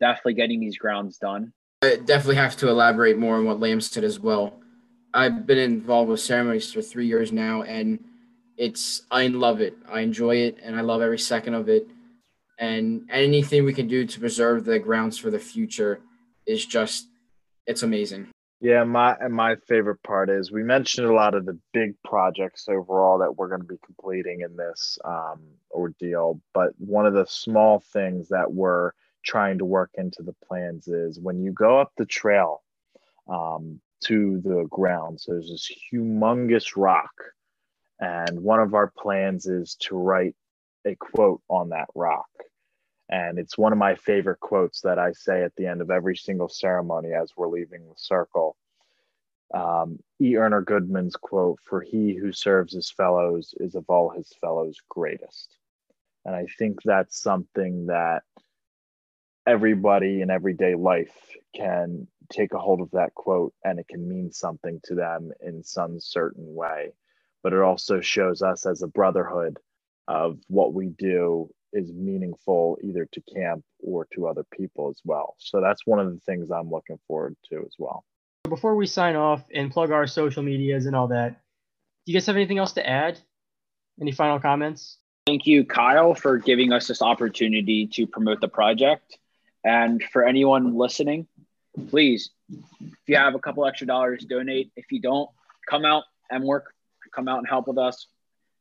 definitely 0.00 0.34
getting 0.34 0.60
these 0.60 0.78
grounds 0.78 1.18
done. 1.18 1.52
I 1.82 1.96
definitely 1.96 2.36
have 2.36 2.56
to 2.58 2.68
elaborate 2.68 3.18
more 3.18 3.36
on 3.36 3.44
what 3.44 3.60
Liam 3.60 3.82
said 3.82 4.02
as 4.02 4.18
well. 4.18 4.54
I've 5.12 5.46
been 5.46 5.58
involved 5.58 6.10
with 6.10 6.20
ceremonies 6.20 6.72
for 6.72 6.80
three 6.82 7.06
years 7.06 7.32
now, 7.32 7.62
and 7.62 8.02
it's 8.56 9.02
I 9.10 9.26
love 9.26 9.60
it. 9.60 9.76
I 9.88 10.00
enjoy 10.00 10.36
it, 10.36 10.58
and 10.62 10.74
I 10.74 10.80
love 10.80 11.02
every 11.02 11.18
second 11.18 11.54
of 11.54 11.68
it. 11.68 11.86
And 12.58 13.06
anything 13.10 13.64
we 13.64 13.74
can 13.74 13.88
do 13.88 14.06
to 14.06 14.20
preserve 14.20 14.64
the 14.64 14.78
grounds 14.78 15.18
for 15.18 15.30
the 15.30 15.38
future 15.38 16.00
is 16.46 16.64
just 16.64 17.08
it's 17.66 17.82
amazing. 17.82 18.28
Yeah, 18.60 18.84
my 18.84 19.16
my 19.28 19.56
favorite 19.68 20.02
part 20.02 20.30
is 20.30 20.50
we 20.50 20.62
mentioned 20.62 21.06
a 21.06 21.12
lot 21.14 21.34
of 21.34 21.44
the 21.44 21.58
big 21.74 21.94
projects 22.02 22.68
overall 22.68 23.18
that 23.18 23.36
we're 23.36 23.48
going 23.48 23.60
to 23.60 23.66
be 23.66 23.78
completing 23.84 24.40
in 24.40 24.56
this 24.56 24.98
um, 25.04 25.42
ordeal, 25.70 26.40
but 26.54 26.70
one 26.78 27.04
of 27.06 27.12
the 27.12 27.26
small 27.26 27.80
things 27.92 28.28
that 28.30 28.50
we're 28.50 28.92
trying 29.24 29.58
to 29.58 29.66
work 29.66 29.90
into 29.96 30.22
the 30.22 30.34
plans 30.46 30.88
is 30.88 31.20
when 31.20 31.42
you 31.42 31.52
go 31.52 31.78
up 31.78 31.92
the 31.98 32.06
trail 32.06 32.62
um, 33.28 33.80
to 34.04 34.40
the 34.42 34.66
grounds, 34.70 35.26
there's 35.28 35.50
this 35.50 35.70
humongous 35.92 36.76
rock, 36.76 37.12
and 38.00 38.40
one 38.40 38.60
of 38.60 38.72
our 38.74 38.90
plans 38.96 39.46
is 39.46 39.76
to 39.80 39.96
write 39.96 40.34
a 40.86 40.94
quote 40.96 41.42
on 41.48 41.68
that 41.70 41.88
rock. 41.94 42.28
And 43.16 43.38
it's 43.38 43.56
one 43.56 43.72
of 43.72 43.78
my 43.78 43.94
favorite 43.94 44.40
quotes 44.40 44.82
that 44.82 44.98
I 44.98 45.12
say 45.12 45.42
at 45.42 45.56
the 45.56 45.66
end 45.66 45.80
of 45.80 45.90
every 45.90 46.16
single 46.16 46.50
ceremony 46.50 47.14
as 47.14 47.32
we're 47.34 47.48
leaving 47.48 47.88
the 47.88 47.94
circle. 47.96 48.58
Um, 49.54 50.00
E. 50.20 50.34
Urner 50.36 50.62
Goodman's 50.62 51.16
quote, 51.16 51.58
For 51.64 51.80
he 51.80 52.14
who 52.14 52.30
serves 52.30 52.74
his 52.74 52.90
fellows 52.90 53.54
is 53.58 53.74
of 53.74 53.86
all 53.88 54.10
his 54.10 54.30
fellows 54.38 54.76
greatest. 54.90 55.56
And 56.26 56.36
I 56.36 56.44
think 56.58 56.82
that's 56.84 57.22
something 57.22 57.86
that 57.86 58.22
everybody 59.46 60.20
in 60.20 60.28
everyday 60.28 60.74
life 60.74 61.16
can 61.54 62.06
take 62.30 62.52
a 62.52 62.58
hold 62.58 62.82
of 62.82 62.90
that 62.90 63.14
quote 63.14 63.54
and 63.64 63.78
it 63.78 63.88
can 63.88 64.06
mean 64.06 64.30
something 64.30 64.78
to 64.84 64.94
them 64.94 65.32
in 65.40 65.62
some 65.62 66.00
certain 66.00 66.54
way. 66.54 66.92
But 67.42 67.54
it 67.54 67.62
also 67.62 68.02
shows 68.02 68.42
us 68.42 68.66
as 68.66 68.82
a 68.82 68.88
brotherhood 68.88 69.58
of 70.06 70.38
what 70.48 70.74
we 70.74 70.88
do 70.88 71.48
is 71.72 71.92
meaningful 71.92 72.78
either 72.82 73.06
to 73.12 73.20
camp 73.22 73.64
or 73.80 74.06
to 74.14 74.26
other 74.26 74.44
people 74.56 74.88
as 74.88 75.00
well. 75.04 75.34
So 75.38 75.60
that's 75.60 75.86
one 75.86 75.98
of 75.98 76.12
the 76.12 76.20
things 76.20 76.50
I'm 76.50 76.70
looking 76.70 76.98
forward 77.06 77.36
to 77.50 77.60
as 77.60 77.74
well. 77.78 78.04
Before 78.48 78.76
we 78.76 78.86
sign 78.86 79.16
off 79.16 79.44
and 79.52 79.70
plug 79.70 79.90
our 79.90 80.06
social 80.06 80.42
medias 80.42 80.86
and 80.86 80.94
all 80.94 81.08
that, 81.08 81.40
do 82.04 82.12
you 82.12 82.14
guys 82.14 82.26
have 82.26 82.36
anything 82.36 82.58
else 82.58 82.72
to 82.74 82.88
add? 82.88 83.18
Any 84.00 84.12
final 84.12 84.38
comments? 84.38 84.98
Thank 85.26 85.46
you, 85.46 85.64
Kyle, 85.64 86.14
for 86.14 86.38
giving 86.38 86.72
us 86.72 86.86
this 86.86 87.02
opportunity 87.02 87.88
to 87.88 88.06
promote 88.06 88.40
the 88.40 88.48
project. 88.48 89.18
And 89.64 90.02
for 90.12 90.24
anyone 90.24 90.76
listening, 90.76 91.26
please, 91.88 92.30
if 92.48 92.94
you 93.08 93.16
have 93.16 93.34
a 93.34 93.40
couple 93.40 93.66
extra 93.66 93.88
dollars, 93.88 94.24
donate. 94.24 94.70
If 94.76 94.92
you 94.92 95.00
don't, 95.00 95.28
come 95.68 95.84
out 95.84 96.04
and 96.30 96.44
work, 96.44 96.72
come 97.12 97.26
out 97.26 97.38
and 97.38 97.48
help 97.48 97.66
with 97.66 97.78
us. 97.78 98.06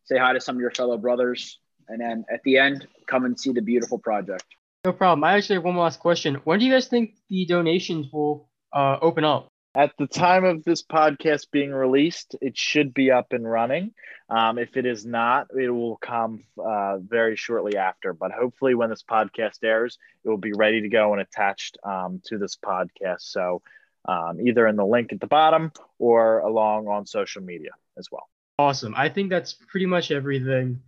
Say 0.06 0.18
hi 0.18 0.34
to 0.34 0.42
some 0.42 0.56
of 0.56 0.62
your 0.62 0.72
fellow 0.72 0.98
brothers 0.98 1.60
and 1.88 2.00
then 2.00 2.26
at 2.32 2.42
the 2.44 2.58
end, 2.58 2.88
come 3.08 3.26
and 3.26 3.40
see 3.40 3.52
the 3.52 3.62
beautiful 3.62 3.98
project. 3.98 4.46
No 4.84 4.94
problem. 4.94 5.24
I 5.24 5.34
actually 5.34 5.56
have 5.56 5.64
one 5.64 5.78
last 5.78 6.00
question. 6.00 6.36
When 6.44 6.60
do 6.60 6.66
you 6.66 6.72
guys 6.72 6.88
think 6.88 7.16
the 7.30 7.46
donations 7.46 8.08
will 8.12 8.50
uh, 8.72 8.98
open 9.02 9.24
up? 9.24 9.48
At 9.76 9.92
the 10.00 10.08
time 10.08 10.46
of 10.46 10.64
this 10.64 10.84
podcast 10.84 11.52
being 11.52 11.72
released, 11.72 12.36
it 12.40 12.58
should 12.58 12.94
be 12.94 13.12
up 13.12 13.34
and 13.34 13.50
running. 13.50 13.94
Um, 14.30 14.58
if 14.58 14.78
it 14.78 14.86
is 14.86 15.06
not, 15.06 15.48
it 15.54 15.70
will 15.70 15.98
come 15.98 16.44
uh, 16.58 17.00
very 17.00 17.36
shortly 17.36 17.78
after. 17.78 18.14
But 18.14 18.32
hopefully, 18.32 18.74
when 18.74 18.90
this 18.90 19.04
podcast 19.04 19.64
airs, 19.64 19.98
it 20.24 20.30
will 20.30 20.38
be 20.38 20.54
ready 20.54 20.82
to 20.82 20.88
go 20.88 21.12
and 21.12 21.22
attached 21.22 21.78
um, 21.84 22.22
to 22.28 22.38
this 22.38 22.56
podcast. 22.56 23.22
So, 23.22 23.64
um, 24.08 24.40
either 24.40 24.66
in 24.68 24.78
the 24.78 24.86
link 24.86 25.12
at 25.12 25.20
the 25.20 25.28
bottom 25.28 25.72
or 26.00 26.40
along 26.40 26.88
on 26.88 27.06
social 27.06 27.42
media 27.42 27.72
as 27.98 28.08
well. 28.12 28.30
Awesome. 28.58 28.94
I 28.96 29.10
think 29.10 29.30
that's 29.30 29.54
pretty 29.54 29.88
much 29.88 30.12
everything. 30.12 30.80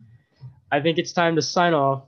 I 0.71 0.81
think 0.81 0.97
it's 0.97 1.13
time 1.13 1.35
to 1.35 1.41
sign 1.41 1.73
off. 1.73 2.03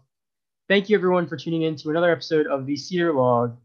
Thank 0.68 0.90
you, 0.90 0.98
everyone, 0.98 1.28
for 1.28 1.38
tuning 1.38 1.62
in 1.62 1.78
to 1.78 1.90
another 1.90 2.12
episode 2.12 2.46
of 2.48 2.66
the 2.66 2.76
Cedar 2.76 3.14
Log. 3.14 3.58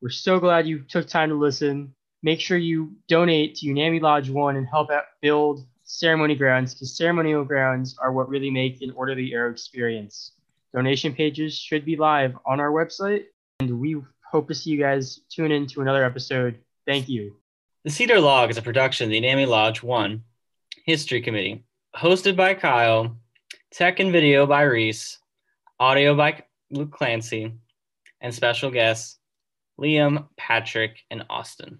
We're 0.00 0.10
so 0.10 0.38
glad 0.38 0.66
you 0.66 0.80
took 0.80 1.08
time 1.08 1.30
to 1.30 1.34
listen. 1.34 1.92
Make 2.22 2.40
sure 2.40 2.56
you 2.56 2.94
donate 3.08 3.56
to 3.56 3.66
Unami 3.66 4.00
Lodge 4.00 4.30
1 4.30 4.56
and 4.56 4.66
help 4.66 4.90
out 4.90 5.04
build 5.20 5.66
ceremony 5.82 6.36
grounds 6.36 6.72
because 6.72 6.96
ceremonial 6.96 7.44
grounds 7.44 7.96
are 8.00 8.12
what 8.12 8.28
really 8.28 8.50
make 8.50 8.80
an 8.80 8.92
orderly 8.92 9.34
air 9.34 9.48
experience. 9.48 10.32
Donation 10.72 11.14
pages 11.14 11.58
should 11.58 11.84
be 11.84 11.96
live 11.96 12.36
on 12.46 12.60
our 12.60 12.70
website, 12.70 13.24
and 13.58 13.80
we 13.80 13.96
hope 14.30 14.46
to 14.46 14.54
see 14.54 14.70
you 14.70 14.78
guys 14.78 15.20
tune 15.30 15.50
in 15.50 15.66
to 15.66 15.80
another 15.80 16.04
episode. 16.04 16.58
Thank 16.86 17.08
you. 17.08 17.36
The 17.84 17.90
Cedar 17.90 18.20
Log 18.20 18.50
is 18.50 18.56
a 18.56 18.62
production 18.62 19.06
of 19.06 19.10
the 19.10 19.20
Unami 19.20 19.48
Lodge 19.48 19.82
1 19.82 20.22
History 20.84 21.20
Committee, 21.20 21.64
hosted 21.96 22.36
by 22.36 22.54
Kyle, 22.54 23.16
tech 23.70 24.00
and 24.00 24.12
video 24.12 24.46
by 24.46 24.62
Reese, 24.62 25.18
audio 25.78 26.14
by 26.14 26.42
Luke 26.70 26.90
Clancy, 26.90 27.52
and 28.20 28.34
special 28.34 28.70
guests 28.70 29.18
Liam, 29.78 30.26
Patrick, 30.36 31.04
and 31.10 31.24
Austin. 31.30 31.78